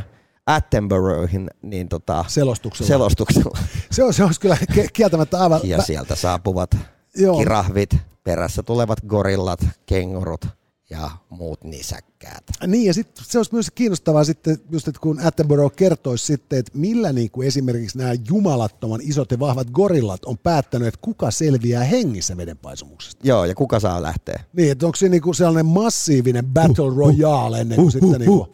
Attenborough'in 0.51 1.47
niin, 1.61 1.89
tota, 1.89 2.25
Selostuksella. 2.27 2.87
selostuksella. 2.87 3.57
Se 3.91 4.03
olisi, 4.03 4.17
se 4.17 4.23
olisi 4.23 4.39
kyllä 4.39 4.57
kieltämättä 4.93 5.39
aivan... 5.39 5.59
Ja 5.63 5.81
sieltä 5.81 6.15
saapuvat 6.15 6.77
Joo. 7.19 7.37
kirahvit, 7.37 7.97
perässä 8.23 8.63
tulevat 8.63 8.99
gorillat, 9.07 9.65
kengurut 9.85 10.45
ja 10.89 11.11
muut 11.29 11.63
nisäkkäät. 11.63 12.43
Niin, 12.67 12.85
ja 12.85 12.93
sitten 12.93 13.25
se 13.27 13.39
olisi 13.39 13.53
myös 13.53 13.71
kiinnostavaa 13.75 14.23
sitten, 14.23 14.57
just, 14.71 14.87
että 14.87 15.01
kun 15.01 15.19
Attenborough 15.25 15.75
kertoisi 15.75 16.25
sitten, 16.25 16.59
että 16.59 16.71
millä 16.75 17.13
niin 17.13 17.31
kuin 17.31 17.47
esimerkiksi 17.47 17.97
nämä 17.97 18.13
jumalattoman 18.29 19.01
isot 19.03 19.31
ja 19.31 19.39
vahvat 19.39 19.69
gorillat 19.69 20.25
on 20.25 20.37
päättänyt, 20.37 20.87
että 20.87 20.99
kuka 21.01 21.31
selviää 21.31 21.83
hengissä 21.83 22.37
vedenpaisumuksesta. 22.37 23.27
Joo, 23.27 23.45
ja 23.45 23.55
kuka 23.55 23.79
saa 23.79 24.01
lähteä? 24.01 24.43
Niin, 24.53 24.71
että 24.71 24.85
onko 24.85 24.95
se 24.95 25.09
niin 25.09 25.21
kuin 25.21 25.35
sellainen 25.35 25.65
massiivinen 25.65 26.45
battle 26.45 26.95
royale 26.95 27.61
ennen 27.61 27.75
kuin 27.75 27.91
sitten 27.91 28.19
niin 28.19 28.31
kuin 28.31 28.49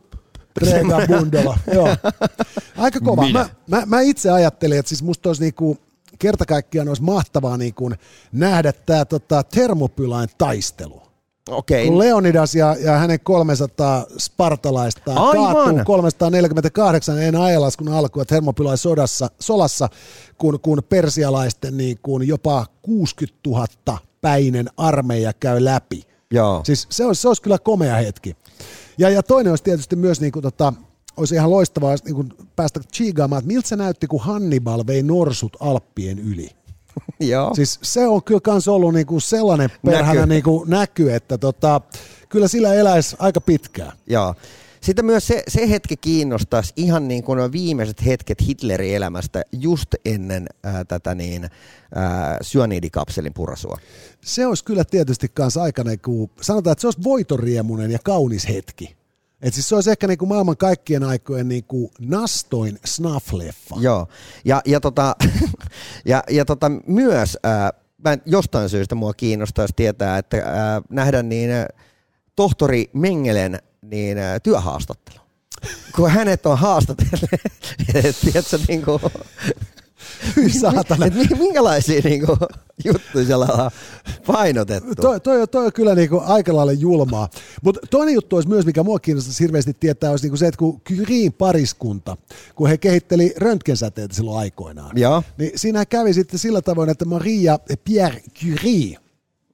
Rega 0.58 1.02
Bundola. 1.08 1.58
Joo. 1.74 1.88
Aika 2.78 3.00
kova. 3.00 3.30
Mä, 3.30 3.50
mä, 3.68 3.84
mä, 3.86 4.02
itse 4.02 4.32
ajattelin, 4.32 4.80
että 4.80 4.90
siis 4.90 5.04
musta 5.04 5.30
olisi 5.30 5.42
niin 5.42 5.54
kuin 5.54 5.80
kerta 6.20 6.46
kaikkiaan 6.46 6.88
olisi 6.88 7.04
mahtavaa 7.04 7.58
niin 7.58 7.74
kuin 7.74 7.96
nähdä 8.32 8.74
tämä 8.74 9.06
tota, 9.06 9.44
termopylain 9.44 10.30
taistelu. 10.38 11.06
Okei, 11.50 11.88
Kun 11.88 12.00
Leonidas 12.00 12.56
ja, 12.56 12.76
ja 12.80 12.92
hänen 12.92 13.20
300 13.20 14.06
spartalaista 14.18 15.14
Aivan. 15.14 15.54
kaatuu 15.54 15.80
348 15.86 17.20
en 17.20 17.36
ajanlaskun 17.36 17.90
alkua 17.90 18.26
Thermopylain 18.26 18.78
sodassa, 18.78 19.28
solassa, 19.40 19.90
kun, 20.38 20.60
kun 20.60 20.82
persialaisten 20.90 21.78
niin 21.78 22.00
kuin 22.04 22.28
jopa 22.28 22.66
60 22.82 23.40
000 23.48 23.68
päinen 24.22 24.70
armeija 24.78 25.34
käy 25.34 25.66
läpi. 25.66 26.04
joo. 26.32 26.62
Siis 26.64 26.88
se 26.92 27.06
olisi, 27.06 27.22
se 27.22 27.28
olisi 27.28 27.42
kyllä 27.42 27.60
komea 27.60 27.96
hetki. 27.96 28.36
Ja, 28.98 29.10
ja 29.10 29.24
toinen 29.24 29.52
olisi 29.52 29.64
tietysti 29.64 29.96
myös, 29.96 30.22
niin 30.22 30.32
kuin, 30.32 30.44
tota, 30.44 30.74
olisi 31.18 31.36
ihan 31.36 31.52
loistavaa 31.52 31.96
niin 32.06 32.16
kuin 32.16 32.30
päästä 32.56 32.80
chiigaamaan, 32.94 33.40
että 33.40 33.54
miltä 33.54 33.68
se 33.68 33.76
näytti, 33.76 34.08
kun 34.08 34.22
Hannibal 34.22 34.84
vei 34.88 35.04
norsut 35.04 35.58
Alppien 35.60 36.20
yli. 36.20 36.50
joo. 37.20 37.56
Siis 37.56 37.80
se 37.84 38.08
on 38.08 38.24
kyllä 38.24 38.42
kans 38.42 38.68
ollut 38.68 38.94
niinku 38.94 39.20
sellainen 39.20 39.70
perhana 39.86 40.14
Näky. 40.14 40.30
niinku 40.30 40.66
näky, 40.68 41.14
että 41.14 41.38
tota, 41.38 41.82
kyllä 42.30 42.48
sillä 42.48 42.74
eläisi 42.74 43.16
aika 43.20 43.42
pitkään. 43.42 43.92
Joo. 44.08 44.36
Sitten 44.82 45.06
myös 45.06 45.28
se, 45.28 45.44
se 45.48 45.70
hetki 45.70 45.98
kiinnostaisi 45.98 46.74
ihan 46.76 47.08
niin 47.08 47.24
kuin 47.24 47.52
viimeiset 47.52 48.06
hetket 48.06 48.42
Hitlerin 48.42 48.96
elämästä 48.96 49.44
just 49.52 49.96
ennen 50.06 50.48
ää, 50.64 50.86
tätä 50.86 51.16
niin, 51.16 51.50
ää, 51.96 52.38
syanidikapselin 52.42 53.34
purasua. 53.34 53.78
Se 54.22 54.48
olisi 54.48 54.64
kyllä 54.64 54.86
tietysti 54.86 55.28
kans 55.34 55.58
aika 55.58 55.84
niinku, 55.84 56.32
sanotaan, 56.42 56.72
että 56.72 56.82
se 56.82 56.88
olisi 56.88 57.04
voitoriemunen 57.04 57.92
ja 57.92 58.00
kaunis 58.04 58.48
hetki. 58.48 58.96
Et 59.42 59.54
siis 59.54 59.70
se 59.70 59.76
olisi 59.76 59.92
ehkä 59.92 60.08
niinku 60.08 60.26
maailman 60.26 60.58
kaikkien 60.58 61.04
aikojen 61.04 61.48
niinku 61.48 61.92
nastoin 62.00 62.80
snuff-leffa. 62.86 63.82
Joo, 63.82 64.08
ja, 64.46 64.62
ja, 64.66 64.80
tota, 64.80 65.16
ja, 66.06 66.24
ja 66.30 66.46
tota, 66.46 66.72
myös 66.88 67.38
ää, 67.44 67.74
mä 68.04 68.14
en- 68.14 68.22
jostain 68.26 68.70
syystä 68.70 68.96
mua 68.96 69.14
kiinnostaisi 69.14 69.74
tietää, 69.76 70.18
että 70.18 70.38
ää, 70.38 70.82
nähdä 70.90 71.24
niin 71.24 71.52
ää, 71.52 71.68
tohtori 72.36 72.90
Mengelen 72.94 73.60
niin, 73.82 74.18
ää, 74.18 74.40
työhaastattelu. 74.40 75.20
Kun 75.96 76.12
hänet 76.12 76.46
on 76.46 76.58
haastatellut, 76.58 77.30
tiedätkö, 78.22 78.60
niin 78.68 78.82
kuin, 78.82 79.02
Hyi 80.36 80.50
saatana. 80.50 81.06
että 81.06 81.20
mi- 81.20 81.38
minkälaisia 81.40 82.02
niin 82.04 82.26
kuin, 82.26 82.38
juttuja 82.86 83.26
siellä 83.26 83.46
on 83.46 83.72
painotettu. 84.28 84.96
Toi, 84.96 85.20
toi, 85.20 85.42
on- 85.42 85.50
toi 85.50 85.66
on 85.66 85.74
kyllä 85.74 85.96
niinku 85.96 86.22
aika 86.26 86.56
lailla 86.56 86.72
julmaa. 86.72 87.30
Mutta 87.64 87.80
toinen 87.90 88.14
juttu 88.14 88.36
olisi 88.36 88.50
myös, 88.50 88.66
mikä 88.66 88.84
mua 88.84 89.00
kiinnostaisi 89.00 89.44
hirveästi 89.44 89.74
tietää, 89.80 90.12
olisi 90.12 90.26
niinku 90.26 90.38
se, 90.38 90.48
että 90.48 90.58
kun 90.58 90.82
Curien 90.82 91.34
pariskunta, 91.34 92.18
kun 92.56 92.70
he 92.70 92.78
kehitteli 92.78 93.34
röntgensäteitä 93.38 94.16
silloin 94.16 94.38
aikoinaan, 94.40 94.98
Joo. 94.98 95.24
niin 95.38 95.52
siinä 95.56 95.86
kävi 95.86 96.14
sitten 96.14 96.40
sillä 96.40 96.62
tavoin, 96.62 96.90
että 96.90 97.06
Maria 97.06 97.60
Pierre 97.84 98.22
Curie, 98.42 98.98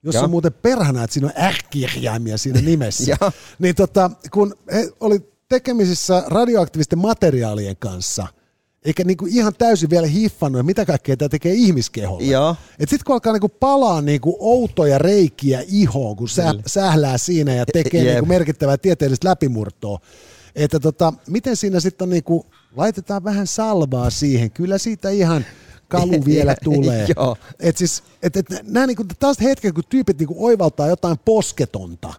jos 0.03 0.15
on 0.15 0.29
muuten 0.29 0.53
perhana, 0.53 1.03
että 1.03 1.13
siinä 1.13 1.27
on 1.27 1.51
R-kirjaimia 1.51 2.37
siinä 2.37 2.61
nimessä, 2.71 3.15
Joo. 3.21 3.31
niin 3.59 3.75
tota, 3.75 4.11
kun 4.31 4.55
he 4.73 4.89
oli 4.99 5.31
tekemisissä 5.49 6.23
radioaktiivisten 6.27 6.99
materiaalien 6.99 7.77
kanssa, 7.77 8.27
eikä 8.85 9.03
niinku 9.03 9.25
ihan 9.29 9.53
täysin 9.57 9.89
vielä 9.89 10.07
hiffannut, 10.07 10.65
mitä 10.65 10.85
kaikkea 10.85 11.17
tämä 11.17 11.29
tekee 11.29 11.53
ihmiskeholle. 11.53 12.23
Joo. 12.23 12.55
Et 12.79 12.89
sitten 12.89 13.05
kun 13.05 13.13
alkaa 13.13 13.33
niinku 13.33 13.49
palaa 13.49 14.01
niinku 14.01 14.37
outoja 14.39 14.97
reikiä 14.97 15.63
ihoon, 15.67 16.15
kun 16.15 16.29
sä, 16.29 16.53
sählää 16.67 17.17
siinä 17.17 17.53
ja 17.53 17.65
tekee 17.65 18.03
niinku 18.03 18.25
merkittävää 18.25 18.77
tieteellistä 18.77 19.29
läpimurtoa, 19.29 19.99
että 20.55 20.79
tota, 20.79 21.13
miten 21.27 21.55
siinä 21.55 21.79
sitten 21.79 22.05
on 22.05 22.09
niinku, 22.09 22.45
laitetaan 22.75 23.23
vähän 23.23 23.47
salvaa 23.47 24.09
siihen, 24.09 24.51
kyllä 24.51 24.77
siitä 24.77 25.09
ihan 25.09 25.45
kalu 25.87 26.25
vielä 26.25 26.55
tulee. 26.63 27.07
Joo. 27.15 27.37
Et 27.59 27.77
siis, 27.77 28.03
et, 28.23 28.37
et, 28.37 28.45
nämä 28.63 28.87
niinku, 28.87 29.03
taas 29.19 29.39
hetket, 29.41 29.75
kun 29.75 29.83
tyypit 29.89 30.19
niinku 30.19 30.45
oivaltaa 30.45 30.87
jotain 30.87 31.17
posketonta, 31.25 32.13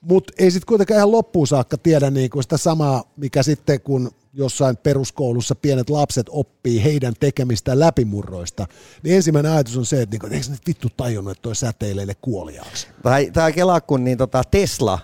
mutta 0.00 0.32
ei 0.38 0.50
sitten 0.50 0.66
kuitenkaan 0.66 0.98
ihan 0.98 1.12
loppuun 1.12 1.46
saakka 1.46 1.78
tiedä 1.78 2.10
niinku 2.10 2.42
sitä 2.42 2.56
samaa, 2.56 3.04
mikä 3.16 3.42
sitten 3.42 3.80
kun 3.80 4.10
jossain 4.32 4.76
peruskoulussa 4.76 5.54
pienet 5.54 5.90
lapset 5.90 6.26
oppii 6.30 6.84
heidän 6.84 7.14
tekemistä 7.20 7.78
läpimurroista, 7.78 8.66
niin 9.02 9.16
ensimmäinen 9.16 9.52
ajatus 9.52 9.76
on 9.76 9.86
se, 9.86 10.02
että 10.02 10.14
niinku, 10.14 10.26
eikö 10.26 10.50
nyt 10.50 10.66
vittu 10.66 10.88
tajunnut, 10.96 11.32
että 11.32 11.42
toi 11.42 11.56
säteilee 11.56 12.14
kuoliaaksi. 12.22 12.86
Tai, 13.02 13.30
tai 13.30 13.52
kelaa, 13.52 13.80
kun 13.80 14.04
niin 14.04 14.18
tota 14.18 14.42
Tesla 14.50 14.98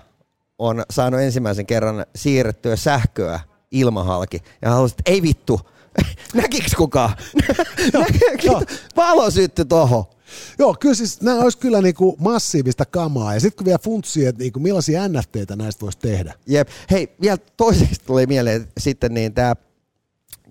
on 0.59 0.83
saanut 0.91 1.21
ensimmäisen 1.21 1.67
kerran 1.67 2.07
siirrettyä 2.17 2.77
sähköä 2.77 3.41
ilmahalki. 3.71 4.43
Ja 4.63 4.71
haluaisit, 4.71 4.99
että 4.99 5.11
ei 5.11 5.23
vittu, 5.23 5.61
näkiks 6.35 6.75
kukaan? 6.75 7.17
Valo 8.97 9.31
syttyi 9.31 9.65
tohon. 9.65 10.05
Joo, 10.59 10.77
kyllä 10.81 10.95
siis 10.95 11.21
nämä 11.21 11.41
olisi 11.41 11.59
kyllä 11.59 11.81
niinku 11.81 12.17
massiivista 12.19 12.85
kamaa, 12.85 13.35
ja 13.35 13.41
sitten 13.41 13.57
kun 13.57 13.65
vielä 13.65 13.79
funtsii, 13.79 14.27
että 14.27 14.43
niinku 14.43 14.61
millaisia 14.61 15.09
NFTitä 15.09 15.57
näistä 15.57 15.81
voisi 15.81 15.99
tehdä. 15.99 16.35
Jep. 16.47 16.69
Hei, 16.91 17.15
vielä 17.21 17.39
toiseksi 17.57 18.01
tuli 18.07 18.27
mieleen 18.27 18.69
sitten 18.79 19.15
niin 19.15 19.35
tämä 19.35 19.55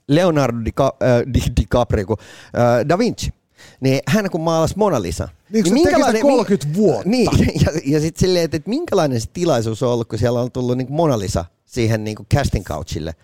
Leonardo 0.08 0.65
Dica, 0.65 0.93
äh, 1.04 1.34
Di, 1.34 1.39
DiCaprio, 1.60 2.06
kun, 2.06 2.17
äh, 2.19 2.89
Da 2.89 2.98
Vinci. 2.98 3.34
Niin 3.82 4.00
hän 4.08 4.30
kun 4.30 4.41
maalasi 4.41 4.78
Mona 4.78 5.02
Lisa. 5.02 5.30
Niin, 5.50 5.63
teki 5.63 6.04
sitä 6.06 6.22
30 6.22 6.76
vuotta. 6.76 7.10
Niin, 7.10 7.30
ja, 7.65 7.72
ja 7.86 8.00
sitten 8.00 8.19
silleen, 8.19 8.46
että, 8.46 8.58
että 8.58 8.69
minkälainen 8.69 9.22
se 9.22 9.30
tilaisuus 9.34 9.84
on 9.84 9.89
ollut, 9.89 10.10
kun 10.10 10.19
siellä 10.19 10.41
on 10.41 10.52
tullut 10.52 10.78
niin 10.78 10.88
Mona 10.91 11.19
Lisa 11.19 11.46
siihen 11.65 12.04
niin 12.04 12.15
casting 12.36 12.65
couchille. 12.65 13.15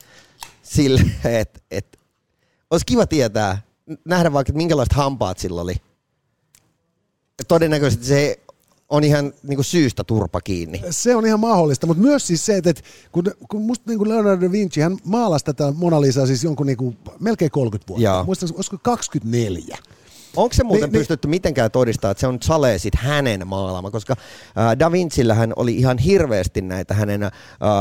Sille, 0.63 1.01
että 1.39 1.59
et, 1.71 1.99
olisi 2.71 2.85
kiva 2.85 3.05
tietää, 3.05 3.61
nähdä 4.05 4.33
vaikka, 4.33 4.51
että 4.51 4.57
minkälaiset 4.57 4.93
hampaat 4.93 5.37
sillä 5.37 5.61
oli. 5.61 5.75
Todennäköisesti 7.47 8.05
se 8.05 8.39
on 8.89 9.03
ihan 9.03 9.33
niin 9.43 9.57
kuin 9.57 9.65
syystä 9.65 10.03
turpa 10.03 10.41
kiinni. 10.41 10.81
Se 10.89 11.15
on 11.15 11.25
ihan 11.25 11.39
mahdollista, 11.39 11.87
mutta 11.87 12.03
myös 12.03 12.27
siis 12.27 12.45
se, 12.45 12.57
että 12.57 12.73
kun, 13.11 13.23
kun 13.49 13.61
musta 13.61 13.83
niin 13.87 13.97
kuin 13.97 14.09
Leonardo 14.09 14.45
da 14.45 14.51
Vinci, 14.51 14.81
hän 14.81 14.97
maalasi 15.03 15.45
tätä 15.45 15.73
Mona 15.75 16.01
Lisaa 16.01 16.25
siis 16.27 16.43
jonkun 16.43 16.65
niin 16.67 16.77
kuin 16.77 16.97
melkein 17.19 17.51
30 17.51 17.87
vuotta. 17.89 18.03
Joo. 18.03 18.23
Muistan, 18.23 18.49
olisiko 18.55 18.77
24? 18.83 19.77
Onko 20.35 20.53
se 20.53 20.63
muuten 20.63 20.81
Niin, 20.81 20.93
niin- 20.93 20.99
pystytty 20.99 21.27
mitenkään 21.27 21.71
todistamaan, 21.71 22.11
että 22.11 22.19
se 22.21 22.27
on 22.27 22.37
salee 22.41 22.77
sit 22.77 22.95
hänen 22.95 23.47
maalaama, 23.47 23.91
koska 23.91 24.15
ää, 24.55 24.79
Da 24.79 24.91
Vincillähän 24.91 25.53
oli 25.55 25.75
ihan 25.75 25.97
hirveästi 25.97 26.61
näitä 26.61 26.93
hänen 26.93 27.23
ää, 27.23 27.31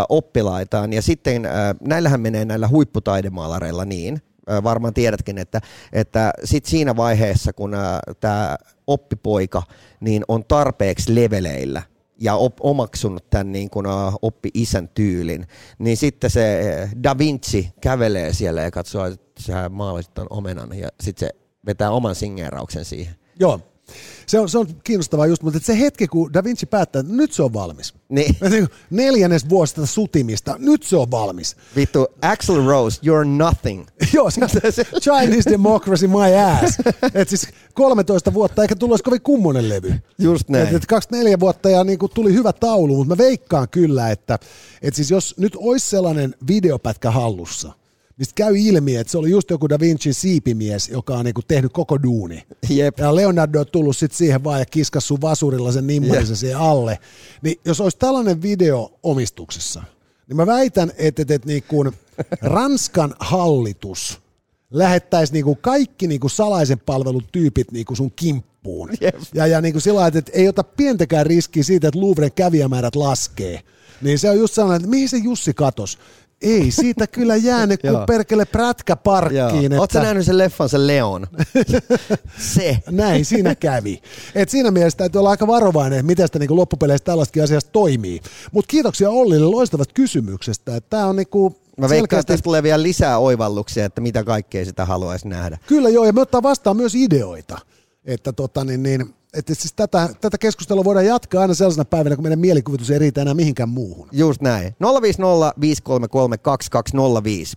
oppilaitaan, 0.09 0.93
ja 0.93 1.03
sitten 1.03 1.47
ää, 1.47 1.75
näillähän 1.81 2.21
menee 2.21 2.45
näillä 2.45 2.69
huipputaidemaalareilla 2.69 3.85
niin, 3.85 4.23
varmaan 4.65 4.95
tiedätkin, 4.95 5.39
että, 5.39 5.61
että 5.93 6.33
sit 6.45 6.65
siinä 6.65 6.97
vaiheessa, 6.97 7.53
kun 7.53 7.77
tämä 8.21 8.57
oppipoika 8.87 9.63
niin 10.01 10.25
on 10.29 10.45
tarpeeksi 10.45 11.15
leveleillä, 11.15 11.83
ja 12.21 12.35
op, 12.35 12.57
omaksunut 12.61 13.31
tämän 13.31 13.53
niin 13.53 13.71
kuin, 13.71 13.87
uh, 13.87 14.19
oppi 14.23 14.51
isän 14.55 14.89
tyylin, 14.89 15.47
niin 15.79 15.97
sitten 15.97 16.31
se 16.31 16.89
Da 17.03 17.19
Vinci 17.19 17.73
kävelee 17.81 18.33
siellä 18.33 18.63
ja 18.63 18.71
katsoo, 18.71 19.07
että 19.07 19.43
sä 19.43 19.69
maalasit 19.69 20.13
omenan 20.31 20.79
ja 20.79 20.89
sitten 21.01 21.29
se 21.29 21.35
vetää 21.67 21.91
oman 21.91 22.15
singerauksen 22.15 22.85
siihen. 22.85 23.15
Joo, 23.41 23.61
se 24.27 24.41
on, 24.41 24.49
se 24.49 24.59
on 24.59 24.67
kiinnostavaa 24.85 25.27
just, 25.27 25.43
mutta 25.43 25.61
se 25.63 25.79
hetki, 25.79 26.09
kun 26.09 26.33
Da 26.33 26.45
Vinci 26.45 26.67
päättää, 26.67 27.01
että 27.01 27.13
nyt 27.13 27.33
se 27.33 27.43
on 27.43 27.53
valmis. 27.53 27.95
Niin. 28.09 28.37
Neljännes 28.91 29.49
vuosi 29.49 29.75
tätä 29.75 29.87
sutimista, 29.87 30.57
nyt 30.59 30.83
se 30.83 30.97
on 30.97 31.11
valmis. 31.11 31.57
Vittu, 31.77 32.07
Axel 32.23 32.67
Rose, 32.67 33.01
you're 33.01 33.29
nothing. 33.29 33.87
Joo, 34.15 34.31
se, 34.31 34.41
Chinese 35.01 35.51
democracy 35.51 36.07
my 36.07 36.35
ass. 36.65 36.79
Et 37.15 37.29
siis 37.29 37.49
13 37.75 38.35
vuotta 38.35 38.63
eikä 38.63 38.77
tullut 38.77 39.03
kovin 39.03 39.23
kummonen 39.23 39.69
levy. 39.69 39.95
Just 40.19 40.49
näin. 40.49 40.69
Et, 40.69 40.75
et 40.75 40.87
24 40.87 41.41
vuotta 41.41 41.71
ja 41.71 41.85
niin 41.85 41.99
tuli 42.15 42.33
hyvä 42.33 42.53
taulu, 42.53 42.97
mutta 42.97 43.15
mä 43.15 43.19
veikkaan 43.19 43.69
kyllä, 43.69 44.11
että 44.11 44.39
et 44.83 44.95
siis 44.95 45.11
jos 45.11 45.35
nyt 45.39 45.57
olisi 45.57 45.89
sellainen 45.89 46.35
videopätkä 46.49 47.11
hallussa, 47.11 47.73
niin 48.19 48.29
käy 48.35 48.59
ilmi, 48.59 48.97
että 48.97 49.11
se 49.11 49.19
oli 49.19 49.31
just 49.31 49.51
joku 49.51 49.69
Da 49.69 49.81
Vinci 49.81 50.13
siipimies, 50.13 50.89
joka 50.89 51.15
on 51.15 51.25
niinku 51.25 51.43
tehnyt 51.49 51.73
koko 51.73 52.03
duuni. 52.03 52.47
Jep. 52.69 52.99
Ja 52.99 53.15
Leonardo 53.15 53.61
on 53.61 53.67
tullut 53.67 53.97
sitten 53.97 54.19
siihen 54.19 54.45
vaan 54.45 54.61
ja 54.61 54.67
kiskas 54.67 55.13
vasurilla 55.21 55.73
sen 55.73 55.87
nimmarisen 55.87 56.37
siihen 56.37 56.59
alle. 56.59 56.99
Niin 57.43 57.61
jos 57.65 57.81
olisi 57.81 57.99
tällainen 57.99 58.43
video 58.43 58.99
omistuksessa, 59.03 59.83
niin 60.29 60.37
mä 60.37 60.47
väitän, 60.47 60.93
että, 60.99 61.23
että, 61.23 61.35
että 61.35 61.49
niinku 61.49 61.85
Ranskan 62.43 63.15
hallitus 63.21 64.21
lähettäisi 64.71 65.33
niinku 65.33 65.55
kaikki 65.55 66.07
niinku 66.07 66.29
salaisen 66.29 66.79
palvelun 66.79 67.25
tyypit 67.33 67.73
niinku 67.73 67.95
sun 67.95 68.13
kimppuun. 68.17 68.91
Jep. 69.01 69.15
Ja, 69.35 69.47
ja 69.47 69.61
niinku 69.61 69.81
sillä 69.81 70.01
lailla, 70.01 70.19
että 70.19 70.33
ei 70.35 70.49
ota 70.49 70.65
pientäkään 70.65 71.27
riskiä 71.27 71.63
siitä, 71.63 71.89
että 71.89 72.01
Louvren 72.01 72.33
kävijämäärät 72.33 72.97
laskee. 72.97 73.61
Niin 74.03 74.19
se 74.19 74.31
on 74.31 74.39
just 74.39 74.55
sellainen, 74.55 74.77
että 74.77 74.91
mihin 74.91 75.09
se 75.09 75.17
Jussi 75.17 75.55
katos? 75.55 75.99
Ei 76.43 76.71
siitä 76.71 77.07
kyllä 77.07 77.37
jäänyt 77.37 77.81
kuin 77.91 78.07
perkele 78.07 78.45
prätkä 78.45 78.97
parkkiin. 78.97 79.73
Oletko 79.73 79.93
sä 79.93 80.03
nähnyt 80.03 80.27
sen 80.27 80.39
leffan, 80.39 80.69
se 80.69 80.87
Leon? 80.87 81.27
se. 82.55 82.79
Näin 82.91 83.25
siinä 83.25 83.55
kävi. 83.55 84.03
Et 84.35 84.49
siinä 84.49 84.71
mielessä 84.71 84.97
täytyy 84.97 85.19
olla 85.19 85.31
aika 85.31 85.47
varovainen, 85.47 85.99
että 85.99 86.07
miten 86.07 86.27
sitä 86.27 86.39
niinku 86.39 86.57
loppupeleissä 86.57 87.05
tällaistakin 87.05 87.43
asiasta 87.43 87.71
toimii. 87.71 88.21
Mutta 88.53 88.69
kiitoksia 88.71 89.11
Ollille 89.11 89.47
loistavasta 89.47 89.95
kysymyksestä. 89.95 90.81
Tämä 90.81 91.07
on 91.07 91.17
niinku 91.17 91.57
Mä 91.79 91.89
veikkaan, 91.89 92.21
että 92.21 92.33
tästä 92.33 92.45
tulee 92.45 92.63
vielä 92.63 92.83
lisää 92.83 93.19
oivalluksia, 93.19 93.85
että 93.85 94.01
mitä 94.01 94.25
kaikkea 94.25 94.65
sitä 94.65 94.85
haluaisi 94.85 95.29
nähdä. 95.29 95.59
Kyllä 95.67 95.89
joo, 95.89 96.05
ja 96.05 96.13
me 96.13 96.21
ottaa 96.21 96.43
vastaan 96.43 96.77
myös 96.77 96.95
ideoita. 96.95 97.59
Että 98.05 98.33
tota, 98.33 98.65
niin, 98.65 98.83
niin, 98.83 99.15
että 99.39 99.55
siis 99.55 99.73
tätä, 99.73 100.09
tätä 100.21 100.39
keskustelua 100.39 100.85
voidaan 100.85 101.07
jatkaa 101.07 101.43
aina 101.43 101.55
sellaisena 101.55 101.85
päivänä, 101.85 102.17
kun 102.17 102.25
meidän 102.25 102.39
mielikuvitus 102.39 102.91
ei 102.91 102.99
riitä 102.99 103.23
enää 103.23 103.35
mihinkään 103.35 103.69
muuhun. 103.69 104.09
Just 104.13 104.41
näin. 104.41 104.77
050 105.03 105.61
533 105.61 106.39
2205. 106.39 107.57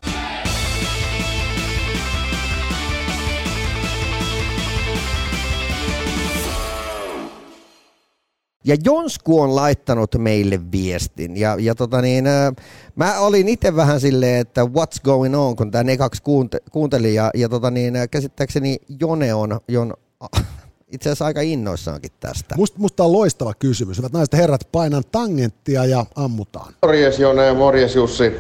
Ja 8.64 8.76
Jonsku 8.86 9.42
on 9.42 9.56
laittanut 9.56 10.16
meille 10.18 10.60
viestin. 10.72 11.38
Ja, 11.38 11.56
ja 11.60 11.76
tota 11.76 12.02
niin, 12.02 12.28
äh, 12.28 12.54
mä 12.96 13.20
olin 13.20 13.48
itse 13.48 13.76
vähän 13.76 14.00
silleen, 14.00 14.40
että 14.40 14.64
what's 14.64 15.02
going 15.04 15.36
on, 15.36 15.56
kun 15.56 15.72
tämä 15.72 15.92
ekaksi 15.92 16.24
kuunte, 16.24 16.60
kuuntelin. 16.72 17.14
Ja, 17.14 17.32
ja 17.34 17.50
tota 17.50 17.72
niin, 17.72 17.94
käsittääkseni 18.12 18.78
Jone 19.00 19.34
on, 19.34 19.60
Jon, 19.68 19.94
itse 20.92 21.10
asiassa 21.10 21.26
aika 21.26 21.42
innoissaankin 21.42 22.12
tästä. 22.20 22.56
Musta, 22.58 22.80
musta 22.80 23.04
on 23.04 23.12
loistava 23.12 23.54
kysymys. 23.54 23.98
Hyvät 23.98 24.14
naiset 24.14 24.34
herrat, 24.34 24.68
painan 24.72 25.04
tangenttia 25.12 25.86
ja 25.86 26.06
ammutaan. 26.16 26.74
Morjes 26.82 27.20
Jone 27.20 27.46
ja 27.46 27.54
morjes 27.54 27.96
Jussi. 27.96 28.34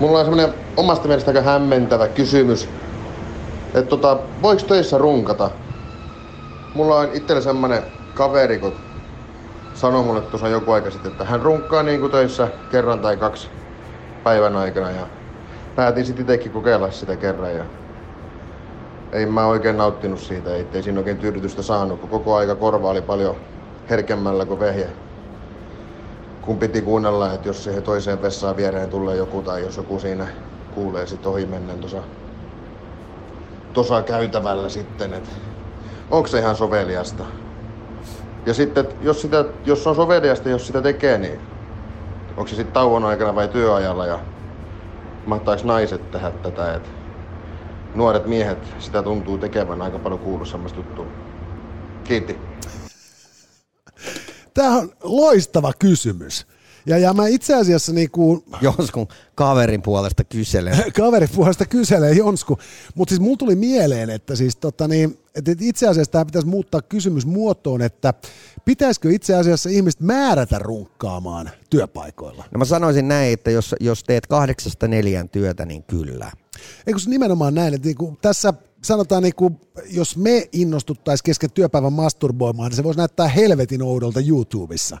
Mulla 0.00 0.18
on 0.18 0.24
semmonen 0.24 0.54
omasta 0.76 1.08
mielestä 1.08 1.30
aika 1.30 1.42
hämmentävä 1.42 2.08
kysymys. 2.08 2.68
Että 3.66 3.90
tota, 3.90 4.18
voiko 4.42 4.62
töissä 4.62 4.98
runkata? 4.98 5.50
Mulla 6.74 6.96
on 6.96 7.08
itsellä 7.14 7.42
semmonen 7.42 7.82
kaveri, 8.14 8.58
kun 8.58 8.72
sanoi 9.74 10.04
mulle 10.04 10.20
tuossa 10.20 10.48
joku 10.48 10.72
aika 10.72 10.90
sitten, 10.90 11.12
että 11.12 11.24
hän 11.24 11.42
runkkaa 11.42 11.82
niin 11.82 12.00
kuin 12.00 12.12
töissä 12.12 12.48
kerran 12.70 13.00
tai 13.00 13.16
kaksi 13.16 13.48
päivän 14.24 14.56
aikana. 14.56 14.90
Ja 14.90 15.06
päätin 15.76 16.06
sitten 16.06 16.22
itsekin 16.22 16.52
kokeilla 16.52 16.90
sitä 16.90 17.16
kerran. 17.16 17.54
Ja 17.54 17.64
ei 19.12 19.26
mä 19.26 19.46
oikein 19.46 19.76
nauttinut 19.76 20.20
siitä, 20.20 20.56
ettei 20.56 20.82
siinä 20.82 21.00
oikein 21.00 21.18
tyydytystä 21.18 21.62
saanut, 21.62 22.00
kun 22.00 22.10
koko 22.10 22.34
aika 22.34 22.54
korva 22.54 22.90
oli 22.90 23.02
paljon 23.02 23.36
herkemmällä 23.90 24.46
kuin 24.46 24.60
vehje 24.60 24.88
kun 26.46 26.58
piti 26.58 26.82
kuunnella, 26.82 27.32
että 27.32 27.48
jos 27.48 27.64
siihen 27.64 27.82
toiseen 27.82 28.22
vessaan 28.22 28.56
viereen 28.56 28.90
tulee 28.90 29.16
joku 29.16 29.42
tai 29.42 29.62
jos 29.62 29.76
joku 29.76 29.98
siinä 29.98 30.26
kuulee 30.74 31.06
sit 31.06 31.26
ohi 31.26 31.46
mennen 31.46 31.78
tuossa 31.78 32.02
tosa 33.72 34.02
käytävällä 34.02 34.68
sitten, 34.68 35.14
että 35.14 35.30
onko 36.10 36.28
se 36.28 36.38
ihan 36.38 36.56
soveliasta. 36.56 37.24
Ja 38.46 38.54
sitten, 38.54 38.88
jos, 39.00 39.22
sitä, 39.22 39.44
jos 39.64 39.86
on 39.86 39.96
soveliasta, 39.96 40.48
jos 40.48 40.66
sitä 40.66 40.82
tekee, 40.82 41.18
niin 41.18 41.40
onko 42.36 42.48
se 42.48 42.56
sitten 42.56 42.72
tauon 42.72 43.04
aikana 43.04 43.34
vai 43.34 43.48
työajalla 43.48 44.06
ja 44.06 44.18
mahtaako 45.26 45.62
naiset 45.64 46.10
tehdä 46.10 46.30
tätä, 46.30 46.74
että 46.74 46.88
nuoret 47.96 48.26
miehet 48.26 48.58
sitä 48.78 49.02
tuntuu 49.02 49.38
tekevän 49.38 49.82
aika 49.82 49.98
paljon 49.98 50.20
kuullut 50.20 50.48
semmoista 50.48 50.78
juttua. 50.78 51.06
Kiitti. 52.04 52.38
Tämä 54.54 54.76
on 54.76 54.92
loistava 55.02 55.72
kysymys. 55.78 56.46
Ja, 56.86 56.98
ja 56.98 57.14
mä 57.14 57.26
itse 57.26 57.54
asiassa 57.54 57.92
niin 57.92 58.10
kuin, 58.10 58.44
Jonskun 58.60 59.08
kaverin 59.34 59.82
puolesta 59.82 60.24
kyselen. 60.24 60.92
kaverin 61.00 61.28
puolesta 61.34 61.66
kyselee 61.66 62.12
Jonsku, 62.12 62.58
mutta 62.94 63.12
siis 63.12 63.20
mulla 63.20 63.36
tuli 63.36 63.54
mieleen, 63.54 64.10
että, 64.10 64.36
siis, 64.36 64.56
tota 64.56 64.88
niin, 64.88 65.18
että 65.34 65.52
itse 65.60 65.88
asiassa 65.88 66.12
tämä 66.12 66.24
pitäisi 66.24 66.48
muuttaa 66.48 66.82
kysymys 66.82 67.26
muotoon, 67.26 67.82
että 67.82 68.14
pitäisikö 68.64 69.12
itse 69.12 69.34
asiassa 69.34 69.68
ihmiset 69.70 70.00
määrätä 70.00 70.58
runkkaamaan 70.58 71.50
työpaikoilla? 71.70 72.44
No 72.50 72.58
mä 72.58 72.64
sanoisin 72.64 73.08
näin, 73.08 73.32
että 73.32 73.50
jos, 73.50 73.74
jos 73.80 74.04
teet 74.04 74.26
kahdeksasta 74.26 74.88
neljään 74.88 75.28
työtä, 75.28 75.66
niin 75.66 75.82
kyllä. 75.82 76.30
Eikö 76.86 77.00
nimenomaan 77.06 77.54
näin, 77.54 77.74
että 77.74 77.86
niinku 77.86 78.18
tässä 78.22 78.54
sanotaan, 78.82 79.22
niinku, 79.22 79.60
jos 79.90 80.16
me 80.16 80.48
innostuttaisiin 80.52 81.24
kesken 81.24 81.50
työpäivän 81.50 81.92
masturboimaan, 81.92 82.68
niin 82.68 82.76
se 82.76 82.84
voisi 82.84 82.98
näyttää 82.98 83.28
helvetin 83.28 83.82
oudolta 83.82 84.20
YouTubessa, 84.20 84.98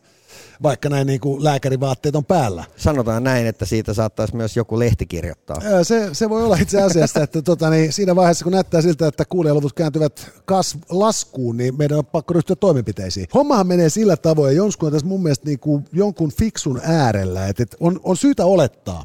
vaikka 0.62 0.88
näin 0.88 1.06
niinku 1.06 1.44
lääkärivaatteet 1.44 2.16
on 2.16 2.24
päällä. 2.24 2.64
Sanotaan 2.76 3.24
näin, 3.24 3.46
että 3.46 3.64
siitä 3.64 3.94
saattaisi 3.94 4.36
myös 4.36 4.56
joku 4.56 4.78
lehti 4.78 5.06
kirjoittaa. 5.06 5.60
Se, 5.82 6.08
se 6.12 6.30
voi 6.30 6.44
olla 6.44 6.56
itse 6.56 6.82
asiassa, 6.82 7.22
että 7.22 7.42
tota, 7.42 7.70
niin 7.70 7.92
siinä 7.92 8.16
vaiheessa, 8.16 8.44
kun 8.44 8.52
näyttää 8.52 8.82
siltä, 8.82 9.06
että 9.06 9.24
kuulijaluvut 9.24 9.72
kääntyvät 9.72 10.30
kas, 10.44 10.78
laskuun, 10.90 11.56
niin 11.56 11.78
meidän 11.78 11.98
on 11.98 12.06
pakko 12.06 12.34
ryhtyä 12.34 12.56
toimenpiteisiin. 12.56 13.26
Hommahan 13.34 13.66
menee 13.66 13.88
sillä 13.88 14.16
tavoin, 14.16 14.52
ja 14.52 14.56
Jonsku 14.56 14.86
on 14.86 14.92
tässä 14.92 15.06
mun 15.06 15.22
mielestä 15.22 15.46
niin 15.46 15.58
kuin 15.58 15.84
jonkun 15.92 16.32
fiksun 16.32 16.80
äärellä, 16.82 17.46
että, 17.46 17.62
että 17.62 17.76
on, 17.80 18.00
on 18.04 18.16
syytä 18.16 18.44
olettaa, 18.46 19.04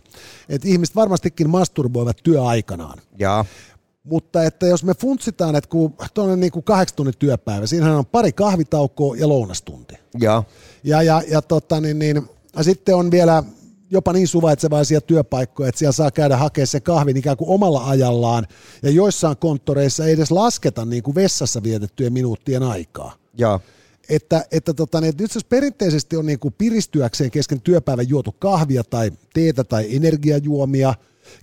että 0.50 0.68
ihmiset 0.68 0.96
varmastikin 0.96 1.50
masturboivat 1.50 2.18
työaikanaan. 2.24 3.00
Ja 3.18 3.46
Mutta 4.04 4.44
että 4.44 4.68
jos 4.68 4.84
me 4.84 4.94
funtsitaan, 4.94 5.56
että 5.56 5.70
kun 5.70 5.94
tuonne 6.14 6.36
niin 6.36 6.52
kuin 6.52 6.64
kahdeksan 6.64 6.96
tunnin 6.96 7.18
työpäivä, 7.20 7.68
siinähän 7.68 7.96
on 7.96 8.06
pari 8.06 8.32
kahvitaukoa 8.32 9.16
ja 9.16 9.30
lounastunti. 9.30 9.96
ja 10.20 10.44
Ja, 10.84 11.04
ja, 11.04 11.22
ja, 11.28 11.42
tota, 11.42 11.82
niin, 11.82 12.00
niin, 12.00 12.30
ja 12.56 12.64
sitten 12.64 12.96
on 12.96 13.12
vielä 13.12 13.44
jopa 13.92 14.14
niin 14.14 14.28
suvaitsevaisia 14.28 15.02
työpaikkoja, 15.02 15.70
että 15.70 15.80
siellä 15.80 15.92
saa 15.92 16.12
käydä 16.12 16.38
hakemaan 16.38 16.68
se 16.68 16.80
kahvin 16.80 17.18
ikään 17.18 17.38
kuin 17.38 17.50
omalla 17.50 17.90
ajallaan. 17.90 18.48
Ja 18.84 18.90
joissain 18.90 19.38
konttoreissa 19.38 20.06
ei 20.06 20.14
edes 20.14 20.32
lasketa 20.32 20.86
niin 20.86 21.04
kuin 21.04 21.16
vessassa 21.16 21.64
vietettyjen 21.64 22.14
minuuttien 22.14 22.64
aikaa. 22.64 23.14
ja 23.38 23.60
Että, 24.10 24.46
että, 24.52 24.74
tota, 24.74 25.02
niin, 25.02 25.10
että 25.10 25.24
nyt 25.24 25.36
jos 25.36 25.46
perinteisesti 25.46 26.18
on 26.18 26.26
niin 26.26 26.40
kuin 26.40 26.54
piristyäkseen 26.58 27.32
kesken 27.32 27.62
työpäivän 27.62 28.10
juotu 28.10 28.36
kahvia 28.40 28.84
tai 28.84 29.12
teetä 29.34 29.64
tai 29.64 29.96
energiajuomia, 29.96 30.94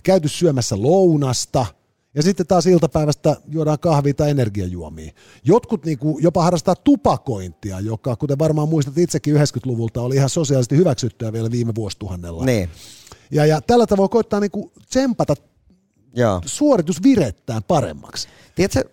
käyty 0.03 0.27
syömässä 0.27 0.81
lounasta– 0.81 1.65
ja 2.15 2.23
sitten 2.23 2.47
taas 2.47 2.65
iltapäivästä 2.65 3.35
juodaan 3.47 3.79
kahvia 3.79 4.13
tai 4.13 4.29
energiajuomia. 4.29 5.11
Jotkut 5.43 5.85
niin 5.85 5.97
kuin 5.99 6.23
jopa 6.23 6.43
harrastaa 6.43 6.75
tupakointia, 6.75 7.79
joka, 7.79 8.15
kuten 8.15 8.39
varmaan 8.39 8.69
muistat 8.69 8.97
itsekin 8.97 9.35
90-luvulta, 9.35 10.01
oli 10.01 10.15
ihan 10.15 10.29
sosiaalisesti 10.29 10.77
hyväksyttyä 10.77 11.33
vielä 11.33 11.51
viime 11.51 11.75
vuosituhannella. 11.75 12.45
niin. 12.45 12.69
Ja, 13.31 13.45
ja 13.45 13.61
tällä 13.61 13.87
tavoin 13.87 14.09
koittaa 14.09 14.39
niin 14.39 14.51
kuin 14.51 14.71
tsempata 14.89 15.33
Ja. 16.15 16.41
suoritusvirettään 16.45 17.63
paremmaksi. 17.63 18.27
Tiedätkö, 18.55 18.83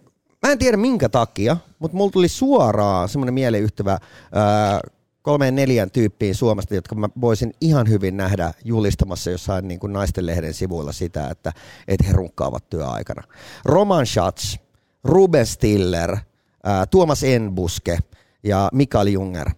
mä 0.47 0.53
en 0.53 0.59
tiedä 0.59 0.77
minkä 0.77 1.09
takia, 1.09 1.57
mutta 1.79 1.97
mulla 1.97 2.11
tuli 2.11 2.29
suoraan 2.29 3.09
semmoinen 3.09 3.35
mieleyhtyvä 3.35 3.99
ää, 4.33 4.81
kolmeen 5.27 5.55
neljän 5.55 5.91
tyyppiin 5.91 6.35
Suomesta, 6.35 6.75
jotka 6.75 6.95
mä 6.95 7.09
voisin 7.21 7.55
ihan 7.61 7.89
hyvin 7.89 8.17
nähdä 8.17 8.55
julistamassa 8.65 9.31
jossain 9.31 9.69
niin 9.69 9.81
kuin 9.81 9.93
naistenlehden 9.93 10.55
sivuilla 10.55 10.93
sitä, 10.93 11.29
että, 11.31 11.53
että 11.89 12.05
he 12.07 12.13
runkkaavat 12.13 12.71
työaikana. 12.71 13.23
Roman 13.65 14.07
Schatz, 14.07 14.57
Ruben 15.05 15.47
Stiller, 15.47 16.17
ää, 16.65 16.87
Tuomas 16.87 17.25
Enbuske 17.25 17.99
ja 18.43 18.69
Mikael 18.73 19.07
Junger. 19.07 19.51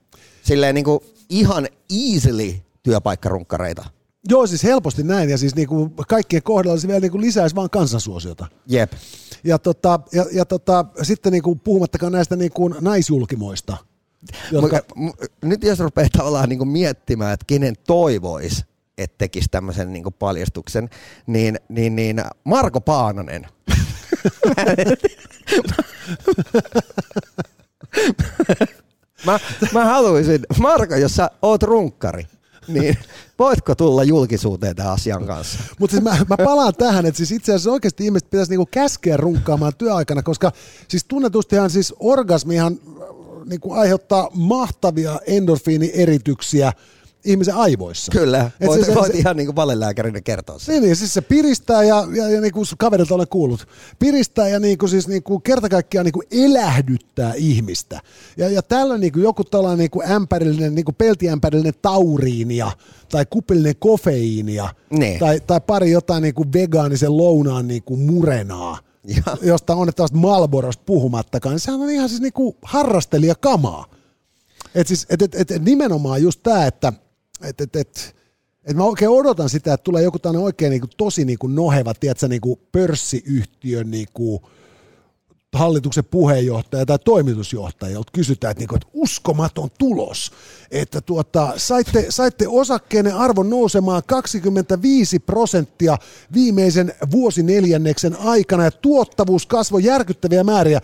Silleen 0.43 0.75
niin 0.75 0.85
kuin, 0.85 1.01
ihan 1.29 1.69
easily 1.91 2.55
työpaikkarunkkareita. 2.83 3.85
Joo, 4.29 4.47
siis 4.47 4.65
helposti 4.65 5.03
näin, 5.03 5.31
ja 5.31 5.39
siis 5.39 5.55
niinku 5.55 5.93
kaikkien 6.09 6.43
kohdalla 6.43 6.79
se 6.79 6.89
vielä 6.89 7.01
niinku 7.01 7.21
lisäisi 7.21 7.57
vaan 7.57 7.71
kansansuosiota. 7.71 8.47
Jep. 8.67 8.93
Ja, 9.45 9.59
tota, 9.59 10.01
ja, 10.13 10.25
ja 10.33 10.45
tota, 10.45 10.85
sitten 11.03 11.33
niinku 11.33 11.55
puhumattakaan 11.55 12.13
näistä 12.13 12.37
niinku 12.37 12.69
naisjulkimoista. 12.69 13.77
Jotka, 14.53 14.77
Jotka... 14.77 14.95
Nyt 15.43 15.63
jos 15.63 15.79
rupeaa 15.79 16.09
tavallaan 16.17 16.49
niin 16.49 16.69
miettimään, 16.69 17.35
että 17.35 17.45
kenen 17.47 17.75
toivoisi, 17.87 18.65
että 18.99 19.15
tekisi 19.19 19.49
tämmöisen 19.51 19.93
niin 19.93 20.05
paljastuksen, 20.19 20.89
niin, 21.27 21.59
niin, 21.69 21.97
niin 21.97 22.23
Marko 22.45 22.81
Paananen. 22.81 23.47
mä, 29.27 29.39
mä 29.73 29.85
haluaisin, 29.85 30.41
Marko, 30.59 30.95
jos 30.95 31.15
sä 31.17 31.31
oot 31.43 31.63
runkkari, 31.63 32.27
niin 32.69 32.99
voitko 33.39 33.75
tulla 33.75 34.05
julkisuuteen 34.05 34.77
tämän 34.77 34.93
asian 34.93 35.27
kanssa? 35.27 35.59
Mutta 35.79 35.93
siis 35.93 36.05
mä, 36.05 36.17
mä, 36.29 36.37
palaan 36.45 36.75
tähän, 36.75 37.07
että 37.07 37.17
siis 37.17 37.33
itse 37.33 37.53
asiassa 37.53 37.71
oikeasti 37.71 38.05
ihmiset 38.05 38.31
pitäisi 38.31 38.53
niinku 38.53 38.69
käskeä 38.71 39.17
runkkaamaan 39.17 39.73
työaikana, 39.79 40.23
koska 40.23 40.53
siis 40.89 41.05
tunnetustihan 41.05 41.71
siis 41.71 41.95
orgasmihan 41.99 42.79
niinku 43.49 43.73
aiheuttaa 43.73 44.29
mahtavia 44.35 45.21
endorfiinierityksiä 45.27 46.73
ihmisen 47.25 47.55
aivoissa. 47.55 48.13
Kyllä, 48.13 48.51
Et 48.61 48.67
voit, 48.67 48.87
se, 48.87 48.95
voit 48.95 49.13
se, 49.13 49.19
ihan 49.19 49.37
niin 49.37 49.47
kuin 49.47 49.57
valelääkärinä 49.57 50.21
kertoa 50.21 50.59
sen. 50.59 50.73
Niin, 50.73 50.83
niin, 50.83 50.97
siis 50.97 51.15
se 51.15 51.21
piristää 51.21 51.83
ja, 51.83 52.07
ja, 52.15 52.29
ja 52.29 52.41
niin 52.41 52.53
kuin 52.53 52.67
kaverilta 52.79 53.15
olen 53.15 53.29
kuullut, 53.29 53.69
piristää 53.99 54.49
ja 54.49 54.61
niin 54.61 54.79
kuin, 54.79 54.91
siis 54.91 55.09
niin 55.09 55.23
kuin 55.23 55.43
kerta 55.43 55.69
kaikkiaan 55.69 56.05
niin 56.05 56.13
kuin 56.13 56.27
elähdyttää 56.31 57.33
ihmistä. 57.37 58.01
Ja, 58.37 58.49
ja 58.49 58.63
tällä 58.63 58.99
niin 58.99 59.13
kuin 59.13 59.23
joku 59.23 59.45
tällainen 59.45 59.79
niin 59.79 59.91
kuin 59.91 60.11
ämpärillinen, 60.11 60.75
niin 60.75 60.85
kuin 60.85 60.95
peltiämpärillinen 60.95 61.75
tauriinia 61.83 62.71
tai 63.11 63.27
kupillinen 63.31 63.75
kofeiinia 63.79 64.69
Niin. 64.91 65.19
tai, 65.19 65.41
tai 65.47 65.61
pari 65.61 65.91
jotain 65.91 66.23
niin 66.23 66.35
kuin 66.35 66.53
vegaanisen 66.53 67.17
lounaan 67.17 67.69
niin 67.69 67.83
kuin 67.83 68.01
murenaa, 68.01 68.79
Ja. 69.17 69.37
josta 69.43 69.75
on 69.75 69.93
tällaista 69.97 70.19
Malborosta 70.19 70.83
puhumattakaan, 70.87 71.53
niin 71.53 71.61
sehän 71.61 71.81
on 71.81 71.91
ihan 71.91 72.09
siis 72.09 72.21
niin 72.21 72.33
kuin 72.33 72.57
harrastelijakamaa. 72.63 73.87
Et 74.75 74.87
siis, 74.87 75.07
et, 75.11 75.23
et, 75.23 75.51
et, 75.51 75.65
nimenomaan 75.65 76.23
just 76.23 76.43
tämä, 76.43 76.67
että 76.67 76.93
et, 77.43 77.61
et, 77.61 77.77
et, 77.77 78.17
et 78.65 78.77
mä 78.77 78.85
oikein 78.85 79.11
odotan 79.11 79.49
sitä, 79.49 79.75
että 79.75 79.85
tulee 79.85 80.03
joku 80.03 80.19
tämmöinen 80.19 80.45
oikein 80.45 80.71
niin 80.71 80.81
kuin, 80.81 80.91
tosi 80.97 81.25
niin 81.25 81.39
kuin 81.39 81.55
noheva, 81.55 81.95
tiedätkö, 81.95 82.29
niin 82.29 82.41
kuin 82.41 82.61
pörssiyhtiön 82.73 83.91
niin 83.91 84.09
kuin, 84.15 84.41
hallituksen 85.55 86.05
puheenjohtaja 86.05 86.87
tai 86.87 86.99
toimitusjohtaja, 86.99 87.93
jolta 87.93 88.13
kysytään, 88.13 88.51
että, 88.51 88.61
niin 88.61 88.69
kuin, 88.69 88.77
että 88.77 88.89
uskomaton 88.93 89.69
tulos, 89.79 90.33
että 90.71 91.01
tuota, 91.01 91.53
saitte, 91.57 92.07
saitte 92.09 92.49
osakkeenne 92.49 93.13
arvon 93.13 93.51
nousemaan 93.51 94.03
25 94.07 95.19
prosenttia 95.19 95.99
viimeisen 96.35 96.95
vuosineljänneksen 97.11 98.17
aikana 98.21 98.65
ja 98.65 98.71
tuottavuus 98.71 99.47
kasvoi 99.47 99.85
järkyttäviä 99.85 100.45
määriä. 100.45 100.81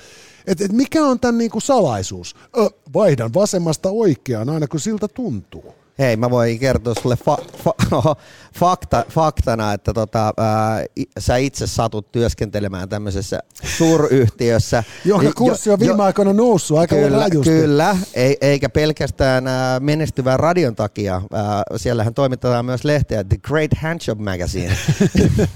Et, 0.46 0.61
et 0.61 0.72
mikä 0.72 1.05
on 1.05 1.20
tämän 1.20 1.38
niin 1.38 1.50
kuin 1.50 1.62
salaisuus? 1.62 2.37
Ö, 2.57 2.70
vaihdan 2.94 3.35
vasemmasta 3.35 3.90
oikeaan 3.90 4.48
aina 4.48 4.66
kun 4.66 4.81
siltä 4.81 5.09
tuntuu. 5.09 5.84
Hei, 5.98 6.16
mä 6.16 6.30
voin 6.30 6.59
kertoa 6.59 6.94
sulle 7.02 7.14
fa- 7.28 7.44
fa- 7.66 8.16
fakta, 8.59 9.04
faktana, 9.11 9.72
että 9.72 9.92
tota, 9.92 10.33
ää, 10.37 10.85
sä 11.18 11.37
itse 11.37 11.66
satut 11.66 12.12
työskentelemään 12.12 12.88
tämmöisessä 12.88 13.40
suuryhtiössä. 13.78 14.85
Jonka 15.04 15.26
Jo- 15.26 15.33
kurssi 15.37 15.70
on 15.70 15.78
viime 15.80 15.94
jo- 15.96 16.02
aikoina 16.02 16.33
noussut 16.33 16.78
aika 16.78 16.94
Kyllä, 16.96 17.18
rajusti. 17.18 17.50
kyllä. 17.50 17.96
Ei, 18.14 18.37
eikä 18.40 18.68
pelkästään 18.68 19.46
ää, 19.46 19.80
menestyvän 19.80 20.40
radion 20.40 20.76
takia. 20.76 21.22
Ää, 21.33 21.62
siellähän 21.76 22.14
toimitetaan 22.14 22.64
myös 22.64 22.85
lehteä 22.85 23.24
The 23.24 23.37
Great 23.42 23.70
Handjob 23.83 24.20
Magazine. 24.20 24.76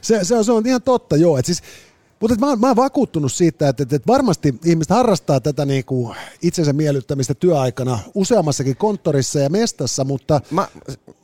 Se, 0.00 0.24
se, 0.24 0.34
on, 0.36 0.44
se 0.44 0.52
on 0.52 0.66
ihan 0.66 0.82
totta, 0.82 1.16
joo. 1.16 1.38
Et 1.38 1.46
siis, 1.46 1.62
mutta 2.20 2.46
mä, 2.46 2.56
mä 2.56 2.66
oon 2.66 2.76
vakuuttunut 2.76 3.32
siitä, 3.32 3.68
että, 3.68 3.82
että, 3.82 4.00
varmasti 4.06 4.54
ihmiset 4.64 4.90
harrastaa 4.90 5.40
tätä 5.40 5.64
niin 5.64 5.84
kuin 5.84 6.16
itsensä 6.42 6.72
miellyttämistä 6.72 7.34
työaikana 7.34 7.98
useammassakin 8.14 8.76
konttorissa 8.76 9.38
ja 9.38 9.50
mestassa, 9.50 10.04
mutta 10.04 10.40
Mä, 10.50 10.68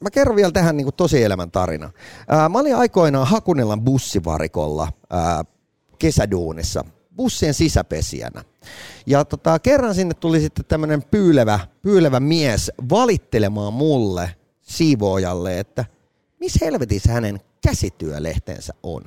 mä 0.00 0.10
kerron 0.10 0.36
vielä 0.36 0.52
tähän 0.52 0.76
niin 0.76 0.88
tosielämän 0.96 1.50
tarina. 1.50 1.90
Ää, 2.28 2.48
mä 2.48 2.58
olin 2.58 2.76
aikoinaan 2.76 3.26
Hakunilan 3.26 3.80
bussivarikolla 3.80 4.92
ää, 5.10 5.44
kesäduunissa 5.98 6.84
bussien 7.16 7.54
sisäpesijänä. 7.54 8.44
Ja 9.06 9.24
tota, 9.24 9.58
kerran 9.58 9.94
sinne 9.94 10.14
tuli 10.14 10.40
sitten 10.40 10.64
tämmöinen 10.64 11.02
pyylevä, 11.02 11.60
pyylevä 11.82 12.20
mies 12.20 12.72
valittelemaan 12.90 13.72
mulle 13.72 14.30
siivoojalle, 14.62 15.58
että 15.58 15.84
missä 16.40 16.64
helvetissä 16.64 17.12
hänen 17.12 17.40
käsityölehtensä 17.66 18.74
on. 18.82 19.02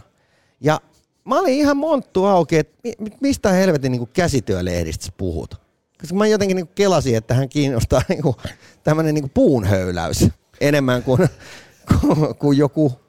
Ja 0.61 0.81
mä 1.25 1.39
olin 1.39 1.53
ihan 1.53 1.77
monttu 1.77 2.25
auki, 2.25 2.57
että 2.57 2.77
mi- 2.83 2.93
mi- 2.99 3.17
mistä 3.21 3.51
helvetin 3.51 3.91
niin 3.91 4.07
käsityölehdistä 4.13 5.05
sä 5.05 5.11
puhut. 5.17 5.55
Koska 6.01 6.15
mä 6.15 6.27
jotenkin 6.27 6.55
niin 6.55 6.67
kelasin, 6.67 7.15
että 7.15 7.33
hän 7.33 7.49
kiinnostaa 7.49 8.01
niin 8.09 8.21
tämmöinen 8.83 9.15
niin 9.15 9.29
puunhöyläys 9.29 10.25
enemmän 10.61 11.03
kuin, 11.03 11.29
kuin, 12.01 12.35
kuin 12.35 12.57
joku 12.57 12.99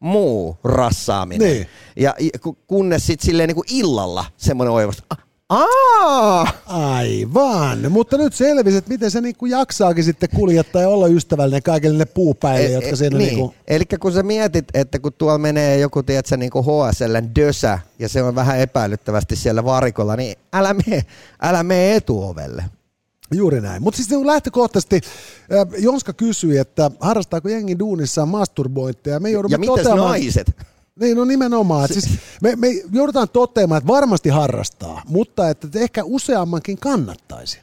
muu 0.00 0.56
rassaaminen. 0.64 1.48
Niin. 1.48 1.66
Ja 1.96 2.14
ja 2.20 2.38
ku- 2.42 2.58
kunnes 2.66 3.06
sitten 3.06 3.26
silleen 3.26 3.48
niin 3.48 3.78
illalla 3.80 4.24
semmoinen 4.36 4.72
oivastus. 4.72 5.06
Aa! 5.50 6.46
aivan. 6.66 7.92
Mutta 7.92 8.16
nyt 8.16 8.34
selvisi, 8.34 8.76
että 8.76 8.90
miten 8.90 9.10
se 9.10 9.20
niin 9.20 9.36
kuin 9.36 9.50
jaksaakin 9.50 10.04
sitten 10.04 10.28
kuljettaa 10.36 10.82
ja 10.82 10.88
olla 10.88 11.06
ystävällinen 11.06 11.62
kaikille 11.62 11.98
ne 11.98 12.04
puupäille, 12.04 12.70
jotka 12.70 12.90
E- 12.90 12.96
siinä 12.96 13.18
niin. 13.18 13.28
niin 13.28 13.38
kuin, 13.38 13.54
Eli 13.68 13.84
kun 14.00 14.12
sä 14.12 14.22
mietit, 14.22 14.64
että 14.74 14.98
kun 14.98 15.12
tuolla 15.12 15.38
menee 15.38 15.78
joku 15.78 16.02
tiedätkö, 16.02 16.36
niin 16.36 16.50
kuin 16.50 16.64
HSLn 16.64 17.34
dösä 17.36 17.78
ja 17.98 18.08
se 18.08 18.22
on 18.22 18.34
vähän 18.34 18.58
epäilyttävästi 18.58 19.36
siellä 19.36 19.64
varikolla, 19.64 20.16
niin 20.16 20.36
älä 20.52 20.74
mene, 20.74 21.02
älä 21.42 21.62
mene 21.62 21.94
etuovelle. 21.96 22.64
Juuri 23.34 23.60
näin. 23.60 23.82
Mutta 23.82 23.96
siis 23.96 24.10
niin 24.10 24.26
lähtökohtaisesti 24.26 25.00
äh, 25.52 25.82
Jonska 25.82 26.12
kysyi, 26.12 26.58
että 26.58 26.90
harrastaako 27.00 27.48
jengi 27.48 27.78
duunissaan 27.78 28.28
masturbointia. 28.28 29.20
Me 29.20 29.30
joudumme 29.30 29.54
Ja 29.54 29.58
mitäs 29.58 29.76
toteamaan, 29.76 30.08
naiset? 30.08 30.56
Niin, 31.00 31.16
no 31.16 31.24
nimenomaan. 31.24 31.88
Siis 31.88 32.08
me, 32.42 32.56
me 32.56 32.68
joudutaan 32.92 33.28
toteamaan, 33.28 33.78
että 33.78 33.92
varmasti 33.92 34.28
harrastaa, 34.28 35.02
mutta 35.08 35.50
että 35.50 35.68
ehkä 35.74 36.04
useammankin 36.04 36.78
kannattaisi. 36.78 37.58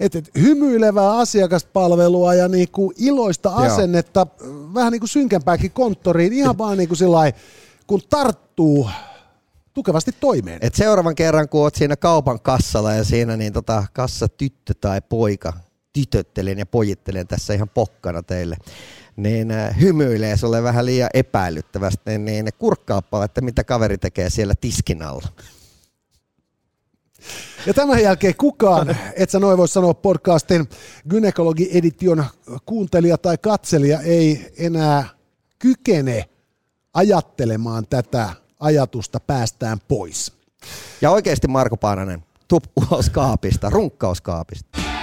Et, 0.00 0.14
et 0.14 0.30
hymyilevää 0.40 1.16
asiakaspalvelua 1.16 2.34
ja 2.34 2.48
niinku 2.48 2.92
iloista 2.98 3.48
Joo. 3.48 3.58
asennetta, 3.58 4.26
vähän 4.74 4.92
niin 4.92 5.00
kuin 5.00 5.08
synkempääkin 5.08 5.70
konttoriin, 5.70 6.32
ihan 6.32 6.58
vaan 6.58 6.78
niin 6.78 6.88
kuin 6.88 6.98
sillai, 6.98 7.32
kun 7.86 8.00
tarttuu 8.10 8.90
tukevasti 9.74 10.12
toimeen. 10.20 10.58
Et 10.62 10.74
seuraavan 10.74 11.14
kerran, 11.14 11.48
kun 11.48 11.60
oot 11.60 11.74
siinä 11.74 11.96
kaupan 11.96 12.40
kassalla 12.40 12.92
ja 12.92 13.04
siinä 13.04 13.36
niin 13.36 13.52
tota, 13.52 13.84
kassa 13.92 14.28
tyttö 14.28 14.74
tai 14.80 15.00
poika, 15.08 15.52
tytöttelen 15.92 16.58
ja 16.58 16.66
pojittelen 16.66 17.26
tässä 17.26 17.54
ihan 17.54 17.68
pokkana 17.68 18.22
teille, 18.22 18.56
niin 19.16 19.50
äh, 19.50 19.80
hymyilee 19.80 20.36
sulle 20.36 20.62
vähän 20.62 20.86
liian 20.86 21.10
epäilyttävästi, 21.14 22.18
niin, 22.18 22.24
niin 22.24 22.48
kurkkaappa, 22.58 23.24
että 23.24 23.40
mitä 23.40 23.64
kaveri 23.64 23.98
tekee 23.98 24.30
siellä 24.30 24.54
tiskin 24.60 25.02
alla. 25.02 25.28
Ja 27.66 27.74
tämän 27.74 28.02
jälkeen 28.02 28.36
kukaan, 28.36 28.96
et 29.16 29.30
sä 29.30 29.38
noin 29.38 29.58
voi 29.58 29.68
sanoa 29.68 29.94
podcastin 29.94 30.68
gynekologi-edition 31.10 32.24
kuuntelija 32.66 33.18
tai 33.18 33.38
katselija 33.38 34.00
ei 34.00 34.52
enää 34.58 35.08
kykene 35.58 36.24
ajattelemaan 36.94 37.86
tätä 37.90 38.30
ajatusta 38.60 39.20
päästään 39.20 39.78
pois. 39.88 40.32
Ja 41.00 41.10
oikeasti 41.10 41.48
Marko 41.48 41.76
Paananen, 41.76 42.24
tup 42.48 42.64
ulos 42.76 43.10
kaapista, 43.10 43.70
runkkauskaapista. 43.70 44.95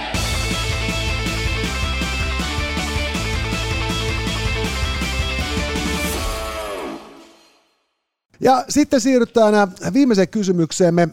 Ja 8.40 8.64
sitten 8.68 9.00
siirrytään 9.00 9.54
äh, 9.54 9.68
viimeiseen 9.92 10.28
kysymykseemme 10.28 11.08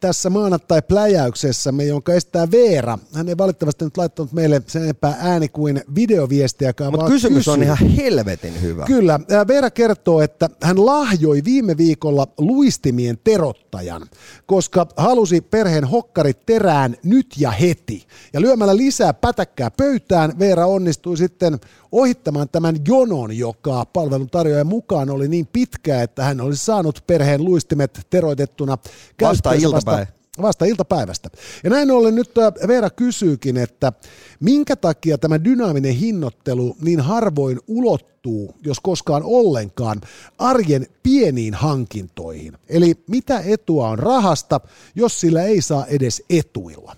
tässä 0.00 0.30
maanantai-pläjäyksessämme, 0.30 1.84
jonka 1.84 2.12
estää 2.14 2.50
Veera. 2.50 2.98
Hän 3.14 3.28
ei 3.28 3.38
valitettavasti 3.38 3.84
nyt 3.84 3.96
laittanut 3.96 4.32
meille 4.32 4.62
sen 4.66 4.82
enempää 4.82 5.16
ääni 5.20 5.48
kuin 5.48 5.82
videoviestiäkään, 5.94 6.90
Mutta 6.90 7.06
kysymys 7.06 7.48
on 7.48 7.58
kysyy. 7.58 7.74
ihan 7.74 7.96
helvetin 7.96 8.62
hyvä. 8.62 8.84
Kyllä. 8.84 9.20
Ää, 9.30 9.46
Veera 9.46 9.70
kertoo, 9.70 10.20
että 10.20 10.50
hän 10.62 10.86
lahjoi 10.86 11.42
viime 11.44 11.76
viikolla 11.76 12.26
luistimien 12.38 13.18
terottajan, 13.24 14.02
koska 14.46 14.86
halusi 14.96 15.40
perheen 15.40 15.84
hokkarit 15.84 16.46
terään 16.46 16.96
nyt 17.04 17.26
ja 17.38 17.50
heti. 17.50 18.06
Ja 18.32 18.40
lyömällä 18.40 18.76
lisää 18.76 19.14
pätäkkää 19.14 19.70
pöytään 19.70 20.38
Veera 20.38 20.66
onnistui 20.66 21.16
sitten 21.16 21.58
ohittamaan 21.92 22.48
tämän 22.48 22.76
jonon, 22.88 23.38
joka 23.38 23.84
palveluntarjoajan 23.84 24.66
mukaan 24.66 25.10
oli 25.10 25.28
niin 25.28 25.46
pitkä, 25.46 26.02
että 26.02 26.24
hän 26.24 26.40
olisi 26.40 26.64
saanut 26.64 27.04
perheen 27.06 27.44
luistimet 27.44 28.06
teroitettuna 28.10 28.78
Vasta 29.22 29.52
iltapäivä. 29.52 30.06
vasta 30.42 30.64
iltapäivästä. 30.64 31.30
Ja 31.64 31.70
näin 31.70 31.90
ollen 31.90 32.14
nyt 32.14 32.38
äh, 32.38 32.68
Veera 32.68 32.90
kysyykin, 32.90 33.56
että 33.56 33.92
minkä 34.40 34.76
takia 34.76 35.18
tämä 35.18 35.44
dynaaminen 35.44 35.94
hinnoittelu 35.94 36.76
niin 36.80 37.00
harvoin 37.00 37.60
ulottuu, 37.66 38.54
jos 38.64 38.80
koskaan 38.80 39.22
ollenkaan, 39.24 40.00
arjen 40.38 40.86
pieniin 41.02 41.54
hankintoihin. 41.54 42.58
Eli 42.68 42.94
mitä 43.06 43.40
etua 43.40 43.88
on 43.88 43.98
rahasta, 43.98 44.60
jos 44.94 45.20
sillä 45.20 45.42
ei 45.42 45.62
saa 45.62 45.86
edes 45.86 46.22
etuilla? 46.30 46.96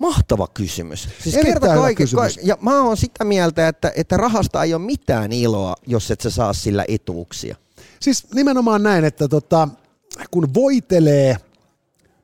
Mahtava 0.00 0.48
kysymys. 0.54 1.08
Siis 1.22 1.34
Erittäin 1.34 1.60
kerta 1.60 1.80
kaiken, 1.80 2.04
kysymys. 2.04 2.38
ja 2.42 2.58
mä 2.60 2.82
oon 2.82 2.96
sitä 2.96 3.24
mieltä, 3.24 3.68
että, 3.68 3.92
että 3.96 4.16
rahasta 4.16 4.62
ei 4.62 4.74
ole 4.74 4.82
mitään 4.82 5.32
iloa, 5.32 5.74
jos 5.86 6.10
et 6.10 6.20
sä 6.20 6.30
saa 6.30 6.52
sillä 6.52 6.84
etuuksia. 6.88 7.56
Siis 8.00 8.26
nimenomaan 8.34 8.82
näin, 8.82 9.04
että 9.04 9.28
tota, 9.28 9.68
kun 10.30 10.54
voitelee 10.54 11.36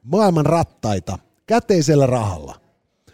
maailman 0.03 0.47
rattaita 0.47 1.19
käteisellä 1.47 2.07
rahalla, 2.07 2.61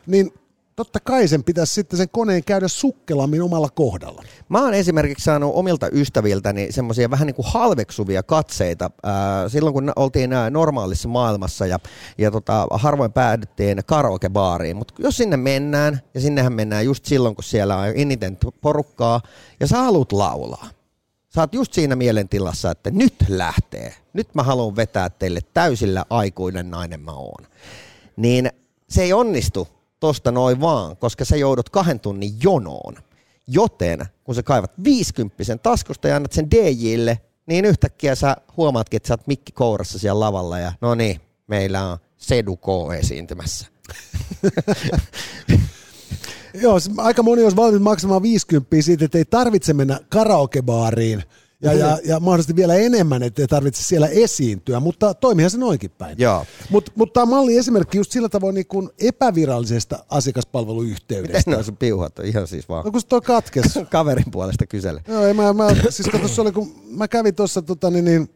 niin 0.06 0.32
totta 0.76 1.00
kai 1.00 1.28
sen 1.28 1.44
pitäisi 1.44 1.74
sitten 1.74 1.96
sen 1.96 2.08
koneen 2.08 2.44
käydä 2.44 2.68
sukkelammin 2.68 3.42
omalla 3.42 3.68
kohdalla. 3.70 4.22
Mä 4.48 4.60
oon 4.62 4.74
esimerkiksi 4.74 5.24
saanut 5.24 5.52
omilta 5.54 5.88
ystäviltäni 5.92 6.72
semmoisia 6.72 7.10
vähän 7.10 7.26
niin 7.26 7.34
kuin 7.34 7.46
halveksuvia 7.48 8.22
katseita 8.22 8.90
silloin, 9.48 9.74
kun 9.74 9.92
oltiin 9.96 10.30
normaalissa 10.50 11.08
maailmassa 11.08 11.66
ja, 11.66 11.78
ja 12.18 12.30
tota, 12.30 12.66
harvoin 12.70 13.12
päädyttiin 13.12 13.82
karaokebaariin. 13.86 14.76
Mutta 14.76 14.94
jos 14.98 15.16
sinne 15.16 15.36
mennään, 15.36 16.00
ja 16.14 16.20
sinnehän 16.20 16.52
mennään 16.52 16.84
just 16.84 17.04
silloin, 17.04 17.34
kun 17.34 17.44
siellä 17.44 17.76
on 17.76 17.92
eniten 17.94 18.38
porukkaa, 18.60 19.20
ja 19.60 19.66
sä 19.66 19.78
haluat 19.78 20.12
laulaa. 20.12 20.68
Sä 21.34 21.40
oot 21.40 21.54
just 21.54 21.72
siinä 21.72 21.96
mielentilassa, 21.96 22.70
että 22.70 22.90
nyt 22.90 23.14
lähtee. 23.28 23.94
Nyt 24.12 24.34
mä 24.34 24.42
haluan 24.42 24.76
vetää 24.76 25.10
teille 25.10 25.40
täysillä 25.54 26.04
aikuinen 26.10 26.70
nainen 26.70 27.00
mä 27.00 27.12
oon. 27.12 27.46
Niin 28.16 28.50
se 28.88 29.02
ei 29.02 29.12
onnistu 29.12 29.68
tosta 30.02 30.32
noin 30.32 30.60
vaan, 30.60 30.96
koska 30.96 31.24
sä 31.24 31.36
joudut 31.36 31.70
kahden 31.70 32.00
tunnin 32.00 32.32
jonoon. 32.42 32.94
Joten 33.46 34.06
kun 34.24 34.34
sä 34.34 34.42
kaivat 34.42 34.72
50 34.84 35.58
taskusta 35.62 36.08
ja 36.08 36.16
annat 36.16 36.32
sen 36.32 36.50
DJille, 36.50 37.20
niin 37.46 37.64
yhtäkkiä 37.64 38.14
sä 38.14 38.36
huomaatkin, 38.56 38.96
että 38.96 39.06
sä 39.06 39.14
oot 39.14 39.26
mikki 39.26 39.52
kourassa 39.52 39.98
siellä 39.98 40.20
lavalla 40.20 40.58
ja 40.58 40.72
no 40.80 40.94
niin, 40.94 41.20
meillä 41.46 41.86
on 41.86 41.98
Sedu 42.16 42.56
K 42.56 42.66
esiintymässä. 42.98 43.66
Joo, 46.62 46.78
aika 46.96 47.22
moni 47.22 47.42
olisi 47.42 47.56
valmis 47.56 47.80
maksamaan 47.80 48.22
50 48.22 48.76
siitä, 48.80 49.04
että 49.04 49.18
ei 49.18 49.24
tarvitse 49.24 49.72
mennä 49.72 50.00
karaokebaariin 50.08 51.22
ja, 51.62 51.72
ja, 51.72 51.98
ja 52.04 52.20
mahdollisesti 52.20 52.56
vielä 52.56 52.74
enemmän, 52.74 53.22
että 53.22 53.42
ei 53.42 53.48
tarvitse 53.48 53.82
siellä 53.82 54.08
esiintyä, 54.08 54.80
mutta 54.80 55.14
toimihan 55.14 55.50
se 55.50 55.58
noinkin 55.58 55.90
päin. 55.90 56.16
Joo. 56.18 56.46
Mutta 56.70 56.92
mut 56.94 57.12
tämä 57.12 57.26
malli 57.26 57.56
esimerkki 57.56 57.98
just 57.98 58.12
sillä 58.12 58.28
tavoin 58.28 58.54
niin 58.54 58.66
kuin 58.66 58.90
epävirallisesta 59.00 60.04
asiakaspalveluyhteydestä. 60.08 61.38
Miten 61.38 61.58
ne 61.58 61.62
sun 61.64 61.76
piuhat 61.76 62.18
on 62.18 62.24
ihan 62.24 62.46
siis 62.46 62.68
vaan 62.68 62.84
No 62.84 62.90
kun 62.90 63.00
se 63.00 63.06
toi 63.06 63.20
katkes. 63.20 63.78
kaverin 63.90 64.30
puolesta 64.30 64.66
kysele. 64.66 65.02
Joo, 65.08 65.26
ei, 65.26 65.34
mä, 65.34 65.52
mä, 65.52 65.68
siis 65.90 66.08
kato, 66.12 66.28
se 66.28 66.40
oli, 66.40 66.52
kun 66.52 66.74
mä 66.86 67.08
kävin 67.08 67.34
tuossa 67.34 67.62
tota, 67.62 67.90
niin, 67.90 68.04
niin, 68.04 68.30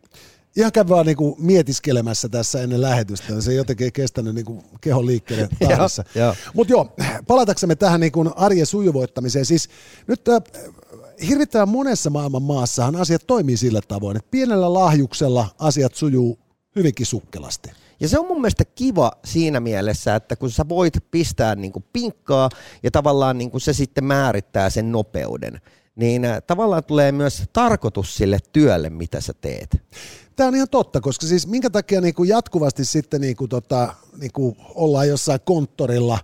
ihan 0.56 0.72
kävin 0.72 0.88
vaan 0.88 1.06
niin 1.06 1.16
kuin 1.16 1.34
mietiskelemässä 1.38 2.28
tässä 2.28 2.62
ennen 2.62 2.80
lähetystä. 2.80 3.40
Se 3.40 3.50
ei 3.50 3.56
jotenkin 3.56 3.84
ei 3.84 3.92
kestänyt 3.92 4.34
niin 4.34 4.44
kuin 4.44 4.62
kehon 4.80 5.06
liikkeelle 5.06 5.48
tahdissa. 5.68 6.04
joo. 6.14 6.34
Mutta 6.54 6.72
joo, 6.72 6.94
palataksemme 7.26 7.76
tähän 7.76 8.00
niin 8.00 8.12
kuin 8.12 8.30
arjen 8.36 8.66
sujuvoittamiseen. 8.66 9.44
Siis 9.44 9.68
nyt 10.06 10.28
äh, 10.28 10.42
hirvittävän 11.28 11.68
monessa 11.68 12.10
maailman 12.10 12.42
maassahan 12.42 12.96
asiat 12.96 13.26
toimii 13.26 13.56
sillä 13.56 13.80
tavoin, 13.88 14.16
että 14.16 14.30
pienellä 14.30 14.74
lahjuksella 14.74 15.48
asiat 15.58 15.94
sujuu 15.94 16.38
hyvinkin 16.76 17.06
sukkelasti. 17.06 17.70
Ja 18.00 18.08
se 18.08 18.18
on 18.18 18.26
mun 18.26 18.40
mielestä 18.40 18.64
kiva 18.64 19.12
siinä 19.24 19.60
mielessä, 19.60 20.14
että 20.14 20.36
kun 20.36 20.50
sä 20.50 20.68
voit 20.68 20.94
pistää 21.10 21.54
niin 21.54 21.72
kuin 21.72 21.84
pinkkaa 21.92 22.48
ja 22.82 22.90
tavallaan 22.90 23.38
niin 23.38 23.50
kuin 23.50 23.60
se 23.60 23.72
sitten 23.72 24.04
määrittää 24.04 24.70
sen 24.70 24.92
nopeuden, 24.92 25.60
niin 25.96 26.24
äh, 26.24 26.42
tavallaan 26.46 26.84
tulee 26.84 27.12
myös 27.12 27.42
tarkoitus 27.52 28.16
sille 28.16 28.38
työlle, 28.52 28.90
mitä 28.90 29.20
sä 29.20 29.32
teet. 29.40 29.82
Tämä 30.36 30.48
on 30.48 30.54
ihan 30.54 30.68
totta, 30.68 31.00
koska 31.00 31.26
siis 31.26 31.46
minkä 31.46 31.70
takia 31.70 32.00
niin 32.00 32.14
kuin 32.14 32.28
jatkuvasti 32.28 32.84
sitten 32.84 33.20
niin 33.20 33.36
kuin 33.36 33.48
tota, 33.48 33.94
niin 34.18 34.32
kuin 34.32 34.56
ollaan 34.74 35.08
jossain 35.08 35.40
konttorilla 35.44 36.18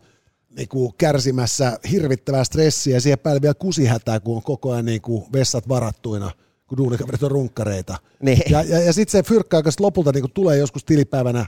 niin 0.57 0.69
kuin 0.69 0.93
kärsimässä 0.99 1.79
hirvittävää 1.91 2.45
stressiä 2.45 2.97
ja 2.97 3.01
siihen 3.01 3.19
päälle 3.19 3.43
vielä 3.43 3.55
kusihätää, 3.55 4.21
kun 4.21 4.37
on 4.37 4.43
koko 4.43 4.73
ajan 4.73 4.85
niin 4.85 5.03
kuin 5.03 5.25
vessat 5.33 5.69
varattuina, 5.69 6.31
kun 6.67 6.79
duunikaverit 6.79 7.23
on 7.23 7.31
runkkareita. 7.31 7.97
Niin. 8.23 8.43
Ja, 8.51 8.63
ja, 8.63 8.81
ja 8.81 8.93
sitten 8.93 9.13
se 9.13 9.29
fyrkka, 9.29 9.57
joka 9.57 9.71
sit 9.71 9.81
lopulta 9.81 10.13
niin 10.13 10.23
kuin 10.23 10.33
tulee 10.33 10.57
joskus 10.57 10.85
tilipäivänä 10.85 11.47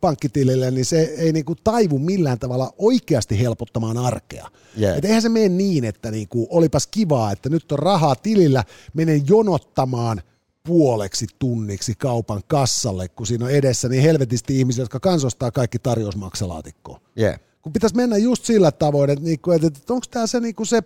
pankkitilille, 0.00 0.70
niin 0.70 0.84
se 0.84 1.00
ei 1.00 1.32
niin 1.32 1.44
kuin 1.44 1.58
taivu 1.64 1.98
millään 1.98 2.38
tavalla 2.38 2.72
oikeasti 2.78 3.40
helpottamaan 3.40 3.96
arkea. 3.96 4.46
Jep. 4.76 4.96
Et 4.96 5.04
eihän 5.04 5.22
se 5.22 5.28
mene 5.28 5.48
niin, 5.48 5.84
että 5.84 6.10
niin 6.10 6.28
kuin, 6.28 6.46
olipas 6.50 6.86
kivaa, 6.86 7.32
että 7.32 7.48
nyt 7.48 7.72
on 7.72 7.78
rahaa 7.78 8.16
tilillä, 8.16 8.64
menen 8.94 9.22
jonottamaan 9.28 10.22
puoleksi 10.66 11.26
tunniksi 11.38 11.94
kaupan 11.98 12.42
kassalle, 12.46 13.08
kun 13.08 13.26
siinä 13.26 13.44
on 13.44 13.50
edessä 13.50 13.88
niin 13.88 14.02
helvetisti 14.02 14.58
ihmisiä, 14.58 14.82
jotka 14.82 15.00
kansostaa 15.00 15.50
kaikki 15.50 15.78
tarjousmaksalaatikkoon. 15.78 17.00
Yeah. 17.18 17.40
Kun 17.66 17.72
pitäisi 17.72 17.96
mennä 17.96 18.16
just 18.16 18.44
sillä 18.44 18.72
tavoin, 18.72 19.10
että, 19.10 19.24
niinku, 19.24 19.50
että, 19.50 19.66
että 19.66 19.92
onko 19.92 20.06
tämä 20.10 20.26
se, 20.26 20.40
niinku 20.40 20.64
se, 20.64 20.82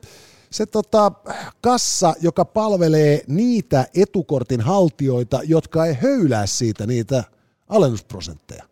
se 0.50 0.66
tota, 0.66 1.12
kassa, 1.60 2.14
joka 2.20 2.44
palvelee 2.44 3.24
niitä 3.26 3.86
etukortin 3.94 4.60
haltijoita, 4.60 5.40
jotka 5.44 5.86
ei 5.86 5.94
höylää 5.94 6.46
siitä 6.46 6.86
niitä 6.86 7.24
alennusprosentteja. 7.68 8.69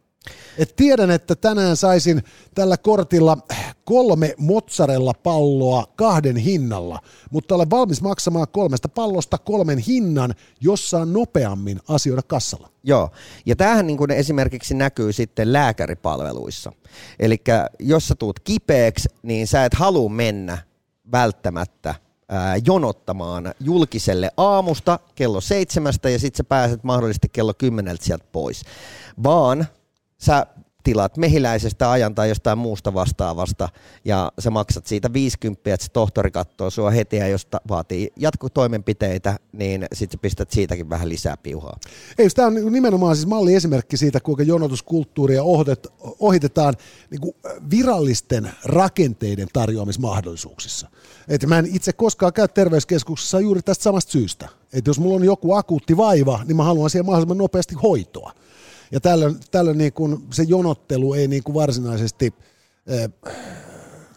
Et 0.58 0.76
tiedän, 0.76 1.10
että 1.10 1.36
tänään 1.36 1.76
saisin 1.76 2.22
tällä 2.54 2.76
kortilla 2.76 3.38
kolme 3.84 4.34
mozzarella-palloa 4.38 5.86
kahden 5.96 6.36
hinnalla, 6.36 7.00
mutta 7.30 7.54
olen 7.54 7.70
valmis 7.70 8.02
maksamaan 8.02 8.46
kolmesta 8.52 8.88
pallosta 8.88 9.38
kolmen 9.38 9.78
hinnan, 9.78 10.34
jossa 10.60 10.98
on 10.98 11.12
nopeammin 11.12 11.80
asioida 11.88 12.22
kassalla. 12.22 12.70
Joo, 12.84 13.10
ja 13.46 13.56
tämähän 13.56 13.86
niin 13.86 13.96
kuin 13.96 14.10
esimerkiksi 14.10 14.74
näkyy 14.74 15.12
sitten 15.12 15.52
lääkäripalveluissa. 15.52 16.72
Eli 17.18 17.42
jos 17.78 18.08
sä 18.08 18.14
tuut 18.14 18.40
kipeäksi, 18.40 19.08
niin 19.22 19.46
sä 19.46 19.64
et 19.64 19.74
halua 19.74 20.08
mennä 20.08 20.58
välttämättä 21.12 21.94
jonottamaan 22.64 23.54
julkiselle 23.60 24.30
aamusta 24.36 24.98
kello 25.14 25.40
seitsemästä 25.40 26.10
ja 26.10 26.18
sitten 26.18 26.36
sä 26.36 26.44
pääset 26.44 26.84
mahdollisesti 26.84 27.28
kello 27.28 27.54
kymmeneltä 27.54 28.04
sieltä 28.04 28.24
pois. 28.32 28.62
Vaan 29.22 29.66
sä 30.18 30.46
tilaat 30.84 31.16
mehiläisestä 31.16 31.90
ajan 31.90 32.14
tai 32.14 32.28
jostain 32.28 32.58
muusta 32.58 32.94
vastaavasta 32.94 33.68
ja 34.04 34.32
sä 34.38 34.50
maksat 34.50 34.86
siitä 34.86 35.12
50, 35.12 35.74
että 35.74 35.84
se 35.84 35.92
tohtori 35.92 36.30
katsoo 36.30 36.70
sua 36.70 36.90
heti 36.90 37.16
ja 37.16 37.28
jos 37.28 37.48
vaatii 37.68 38.12
jatkotoimenpiteitä, 38.16 39.38
niin 39.52 39.86
sit 39.92 40.12
sä 40.12 40.18
pistät 40.18 40.50
siitäkin 40.50 40.90
vähän 40.90 41.08
lisää 41.08 41.36
piuhaa. 41.36 41.78
Ei, 42.18 42.30
tämä 42.30 42.48
on 42.48 42.72
nimenomaan 42.72 43.16
siis 43.16 43.26
malli 43.26 43.54
esimerkki 43.54 43.96
siitä, 43.96 44.20
kuinka 44.20 44.42
jonotuskulttuuria 44.42 45.42
ohitetaan 46.20 46.74
niin 47.10 47.20
kuin 47.20 47.36
virallisten 47.70 48.50
rakenteiden 48.64 49.48
tarjoamismahdollisuuksissa. 49.52 50.88
Et 51.28 51.46
mä 51.46 51.58
en 51.58 51.68
itse 51.72 51.92
koskaan 51.92 52.32
käy 52.32 52.48
terveyskeskuksessa 52.48 53.40
juuri 53.40 53.62
tästä 53.62 53.82
samasta 53.82 54.12
syystä. 54.12 54.48
Et 54.72 54.86
jos 54.86 55.00
mulla 55.00 55.16
on 55.16 55.24
joku 55.24 55.52
akuutti 55.52 55.96
vaiva, 55.96 56.40
niin 56.44 56.56
mä 56.56 56.64
haluan 56.64 56.90
siihen 56.90 57.06
mahdollisimman 57.06 57.38
nopeasti 57.38 57.74
hoitoa. 57.74 58.32
Ja 58.92 59.00
tällöin, 59.00 59.36
tällöin 59.50 59.78
niin 59.78 59.92
kuin 59.92 60.18
se 60.32 60.42
jonottelu 60.42 61.14
ei 61.14 61.28
niin 61.28 61.42
kuin 61.42 61.54
varsinaisesti 61.54 62.34
eh, 62.86 63.10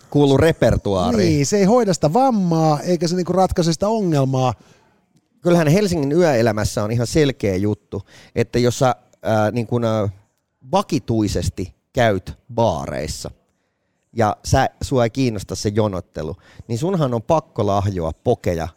Kuulu 0.10 0.38
repertuaariin. 0.38 1.30
Niin, 1.30 1.46
se 1.46 1.58
ei 1.58 1.64
hoida 1.64 1.94
sitä 1.94 2.14
vammaa, 2.14 2.80
eikä 2.80 3.08
se 3.08 3.16
niinku 3.16 3.34
ratkaise 3.34 3.74
sitä 3.74 3.88
ongelmaa. 3.88 4.54
kyllähän 5.42 5.68
Helsingin 5.68 6.12
yöelämässä 6.12 6.84
on 6.84 6.92
ihan 6.92 7.08
selkeä 7.08 7.56
juttu, 7.56 8.02
että 8.36 8.60
jos 8.60 8.80
sä 8.80 8.96
ää, 9.22 9.52
niin 9.52 9.68
kun, 9.68 9.86
ää, 9.86 10.10
vakituisesti 10.72 11.76
käyt 11.94 12.34
baareissa 12.54 13.32
ja 14.14 14.38
sä, 14.46 14.70
sua 14.82 15.04
ei 15.04 15.10
kiinnosta 15.10 15.56
se 15.56 15.72
jonottelu, 15.76 16.36
niin 16.68 16.80
sunhan 16.80 17.14
on 17.14 17.22
pakko 17.24 17.66
lahjoa 17.66 18.12
pokeja 18.24 18.68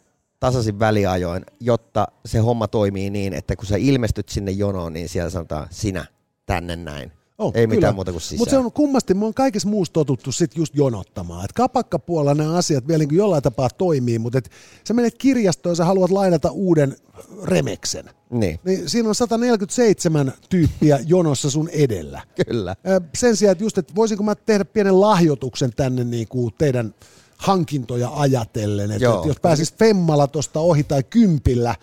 tasaisin 0.45 0.79
väliajoin, 0.79 1.45
jotta 1.59 2.07
se 2.25 2.39
homma 2.39 2.67
toimii 2.67 3.09
niin, 3.09 3.33
että 3.33 3.55
kun 3.55 3.65
sä 3.65 3.75
ilmestyt 3.77 4.29
sinne 4.29 4.51
jonoon, 4.51 4.93
niin 4.93 5.09
siellä 5.09 5.29
sanotaan 5.29 5.67
sinä 5.71 6.05
tänne 6.45 6.75
näin. 6.75 7.11
Oh, 7.37 7.51
ei 7.55 7.67
mitään 7.67 7.95
muuta 7.95 8.11
kuin 8.11 8.21
sisään. 8.21 8.37
Mutta 8.37 8.49
se 8.49 8.57
on 8.57 8.71
kummasti, 8.71 9.13
me 9.13 9.25
on 9.25 9.33
kaikessa 9.33 9.69
muussa 9.69 9.93
totuttu 9.93 10.31
sit 10.31 10.55
just 10.55 10.75
jonottamaan. 10.75 11.45
Et 11.45 11.53
kapakkapuolella 11.53 12.33
nämä 12.33 12.55
asiat 12.55 12.87
vielä 12.87 13.03
niin 13.03 13.17
jollain 13.17 13.43
tapaa 13.43 13.69
toimii, 13.69 14.19
mutta 14.19 14.37
et 14.37 14.49
sä 14.87 14.93
menet 14.93 15.17
kirjastoon 15.17 15.71
ja 15.71 15.75
sä 15.75 15.85
haluat 15.85 16.11
lainata 16.11 16.51
uuden 16.51 16.95
remeksen. 17.43 18.09
Niin, 18.29 18.59
Niin 18.63 18.89
siinä 18.89 19.09
on 19.09 19.15
147 19.15 20.33
tyyppiä 20.49 20.99
jonossa 21.05 21.49
sun 21.49 21.69
edellä. 21.69 22.21
kyllä. 22.47 22.75
Sen 23.17 23.35
sijaan, 23.35 23.51
että 23.51 23.63
just, 23.63 23.77
että 23.77 23.95
voisinko 23.95 24.23
mä 24.23 24.35
tehdä 24.35 24.65
pienen 24.65 25.01
lahjoituksen 25.01 25.71
tänne 25.75 26.03
niin 26.03 26.27
kuin 26.27 26.53
teidän 26.57 26.93
hankintoja 27.37 28.09
ajatellen, 28.13 28.91
että, 28.91 29.13
että 29.15 29.27
jos 29.27 29.39
pääsis 29.41 29.73
femmalla 29.73 30.27
tuosta 30.27 30.59
ohi 30.59 30.83
tai 30.83 31.03
kympillä 31.03 31.75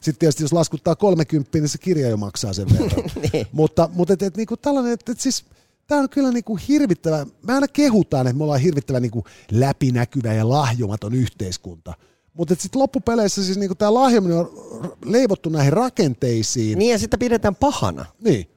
Sitten 0.00 0.18
tietysti 0.18 0.44
jos 0.44 0.52
laskuttaa 0.52 0.96
30, 0.96 1.58
niin 1.58 1.68
se 1.68 1.78
kirja 1.78 2.08
jo 2.08 2.16
maksaa 2.16 2.52
sen 2.52 2.68
verran. 2.72 3.04
niin. 3.32 3.46
Mutta, 3.52 3.88
mutta 3.92 4.14
et, 4.14 4.22
et, 4.22 4.36
niinku 4.36 4.56
tällainen, 4.56 4.92
että 4.92 5.12
et 5.12 5.20
siis 5.20 5.44
tämä 5.86 6.00
on 6.00 6.08
kyllä 6.08 6.30
niinku 6.30 6.58
hirvittävä, 6.68 7.26
me 7.42 7.54
aina 7.54 7.68
kehutaan, 7.68 8.26
että 8.26 8.38
me 8.38 8.44
ollaan 8.44 8.60
hirvittävä 8.60 9.00
niinku 9.00 9.24
läpinäkyvä 9.50 10.34
ja 10.34 10.48
lahjomaton 10.48 11.14
yhteiskunta. 11.14 11.94
Mutta 12.34 12.54
sitten 12.58 12.80
loppupeleissä 12.80 13.44
siis 13.44 13.58
niinku 13.58 13.74
tämä 13.74 13.94
lahjominen 13.94 14.38
on 14.38 14.50
leivottu 15.04 15.48
näihin 15.48 15.72
rakenteisiin. 15.72 16.78
Niin 16.78 16.92
ja 16.92 16.98
sitä 16.98 17.18
pidetään 17.18 17.56
pahana. 17.56 18.04
Niin. 18.24 18.50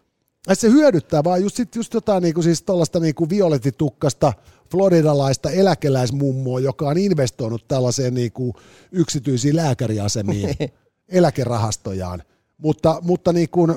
Et 0.48 0.60
se 0.60 0.70
hyödyttää 0.70 1.24
vaan 1.24 1.41
just, 1.41 1.56
sit, 1.56 1.76
just 1.76 1.94
jotain 1.94 2.24
niinku 2.24 2.41
siis 2.41 2.62
tollaista 2.62 3.00
niinku 3.00 3.30
violetitukkasta 3.30 4.34
floridalaista 4.72 5.50
eläkeläismummoa, 5.50 6.60
joka 6.60 6.88
on 6.88 6.98
investoinut 6.98 7.68
tällaiseen 7.68 8.14
niinku 8.14 8.56
yksityisiin 8.91 9.56
lääkäriasemiin 9.56 10.56
eläkerahastojaan. 11.10 12.24
Mutta, 12.58 13.00
mutta 13.02 13.34
niinku, 13.34 13.68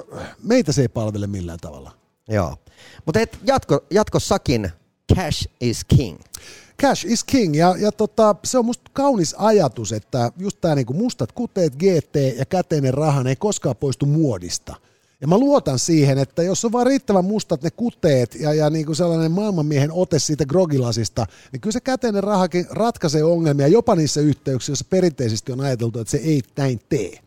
meitä 0.43 0.73
se 0.73 0.83
ei 0.83 0.89
palvele 0.89 1.27
millään 1.27 1.59
tavalla. 1.63 1.93
Joo. 2.29 2.57
Mutta 3.07 3.21
et 3.21 3.39
jatko, 3.47 3.85
jatkossakin 3.91 4.71
cash 5.15 5.49
is 5.61 5.85
king. 5.85 6.19
Cash 6.83 7.07
is 7.07 7.25
king 7.25 7.57
ja, 7.57 7.75
ja 7.79 7.93
tota, 7.93 8.35
se 8.45 8.59
on 8.59 8.65
musta 8.65 8.91
kaunis 8.93 9.35
ajatus, 9.39 9.93
että 9.93 10.33
just 10.39 10.61
tämä 10.61 10.75
niinku 10.75 10.93
mustat 10.93 11.33
kuteet, 11.33 11.77
GT 11.77 12.17
ja 12.39 12.47
käteinen 12.47 12.95
raha 12.95 13.23
ne 13.23 13.31
ei 13.31 13.37
koskaan 13.37 13.77
poistu 13.77 14.07
muodista. 14.07 14.77
Ja 15.21 15.27
mä 15.27 15.39
luotan 15.39 15.79
siihen, 15.79 16.19
että 16.19 16.43
jos 16.43 16.65
on 16.65 16.73
vaan 16.73 16.87
riittävän 16.87 17.25
mustat 17.25 17.63
ne 17.63 17.71
kuteet 17.71 18.35
ja, 18.35 18.55
ja 18.55 18.71
niinku 18.71 18.95
sellainen 18.95 19.33
maailmanmiehen 19.33 19.93
ote 19.93 20.19
siitä 20.19 20.47
grogilasista, 20.47 21.27
niin 21.53 21.61
kyllä 21.61 21.73
se 21.73 21.81
käteinen 21.81 22.25
rahakin 22.25 22.67
ratkaisee 22.71 23.25
ongelmia 23.25 23.69
jopa 23.69 23.95
niissä 23.95 24.21
yhteyksissä, 24.21 24.71
joissa 24.71 24.87
perinteisesti 24.91 25.53
on 25.53 25.61
ajateltu, 25.61 25.99
että 26.01 26.11
se 26.11 26.17
ei 26.17 26.43
näin 26.57 26.81
tee. 26.89 27.19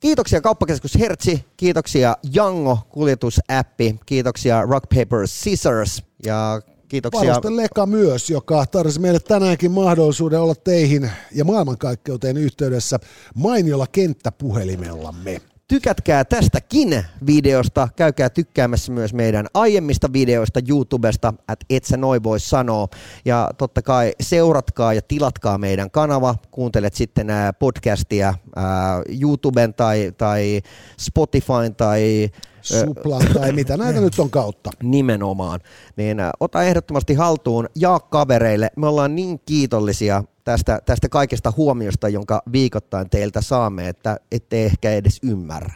Kiitoksia 0.00 0.40
kauppakeskus 0.40 0.98
Hertzi, 0.98 1.44
kiitoksia 1.56 2.16
Jango 2.32 2.78
kuljetusäppi, 2.88 4.00
kiitoksia 4.06 4.62
Rock 4.62 4.88
Paper 4.94 5.26
Scissors 5.26 6.02
ja 6.24 6.62
kiitoksia 6.88 7.30
Varusten 7.30 7.56
Leka 7.56 7.86
myös, 7.86 8.30
joka 8.30 8.66
tarjosi 8.66 9.00
meille 9.00 9.20
tänäänkin 9.20 9.70
mahdollisuuden 9.70 10.40
olla 10.40 10.54
teihin 10.54 11.10
ja 11.32 11.44
maailmankaikkeuteen 11.44 12.36
yhteydessä 12.36 12.98
mainiolla 13.34 13.86
kenttäpuhelimellamme. 13.86 15.40
Tykätkää 15.70 16.24
tästäkin 16.24 17.04
videosta, 17.26 17.88
käykää 17.96 18.30
tykkäämässä 18.30 18.92
myös 18.92 19.14
meidän 19.14 19.46
aiemmista 19.54 20.12
videoista 20.12 20.60
YouTubesta, 20.68 21.34
että 21.38 21.66
et 21.70 21.84
sä 21.84 21.96
noin 21.96 22.22
voi 22.22 22.40
sanoa. 22.40 22.88
Ja 23.24 23.50
totta 23.58 23.82
kai 23.82 24.12
seuratkaa 24.20 24.94
ja 24.94 25.02
tilatkaa 25.08 25.58
meidän 25.58 25.90
kanava, 25.90 26.34
kuuntelet 26.50 26.94
sitten 26.94 27.26
podcastia 27.58 28.34
ää, 28.56 29.02
YouTuben 29.22 29.74
tai, 29.74 30.12
tai 30.18 30.60
Spotifyn 31.00 31.74
tai 31.76 32.30
Suplan 32.62 33.22
tai 33.34 33.52
mitä 33.52 33.76
näitä 33.76 34.00
nyt 34.00 34.18
on 34.18 34.30
kautta. 34.30 34.70
nimenomaan, 34.82 35.60
niin 35.96 36.18
ota 36.40 36.62
ehdottomasti 36.62 37.14
haltuun, 37.14 37.68
jaa 37.74 38.00
kavereille. 38.00 38.70
Me 38.76 38.86
ollaan 38.86 39.14
niin 39.14 39.40
kiitollisia 39.46 40.24
tästä, 40.44 40.80
tästä 40.86 41.08
kaikesta 41.08 41.52
huomiosta, 41.56 42.08
jonka 42.08 42.42
viikoittain 42.52 43.10
teiltä 43.10 43.40
saamme, 43.40 43.88
että 43.88 44.20
ette 44.32 44.64
ehkä 44.64 44.90
edes 44.90 45.18
ymmärrä. 45.22 45.74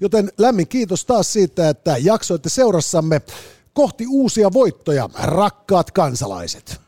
Joten 0.00 0.32
lämmin 0.38 0.68
kiitos 0.68 1.04
taas 1.04 1.32
siitä, 1.32 1.68
että 1.68 1.96
jaksoitte 1.98 2.48
seurassamme 2.48 3.22
kohti 3.72 4.06
uusia 4.08 4.52
voittoja, 4.52 5.08
rakkaat 5.22 5.90
kansalaiset. 5.90 6.80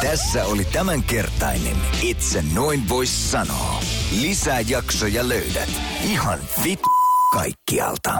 Tässä 0.00 0.44
oli 0.44 0.64
tämänkertainen 0.64 1.76
Itse 2.02 2.44
noin 2.54 2.88
vois 2.88 3.30
sanoa. 3.30 3.80
Lisää 4.20 4.60
jaksoja 4.60 5.28
löydät 5.28 5.68
ihan 6.04 6.38
vit 6.64 6.80
kaikkialta. 7.32 8.18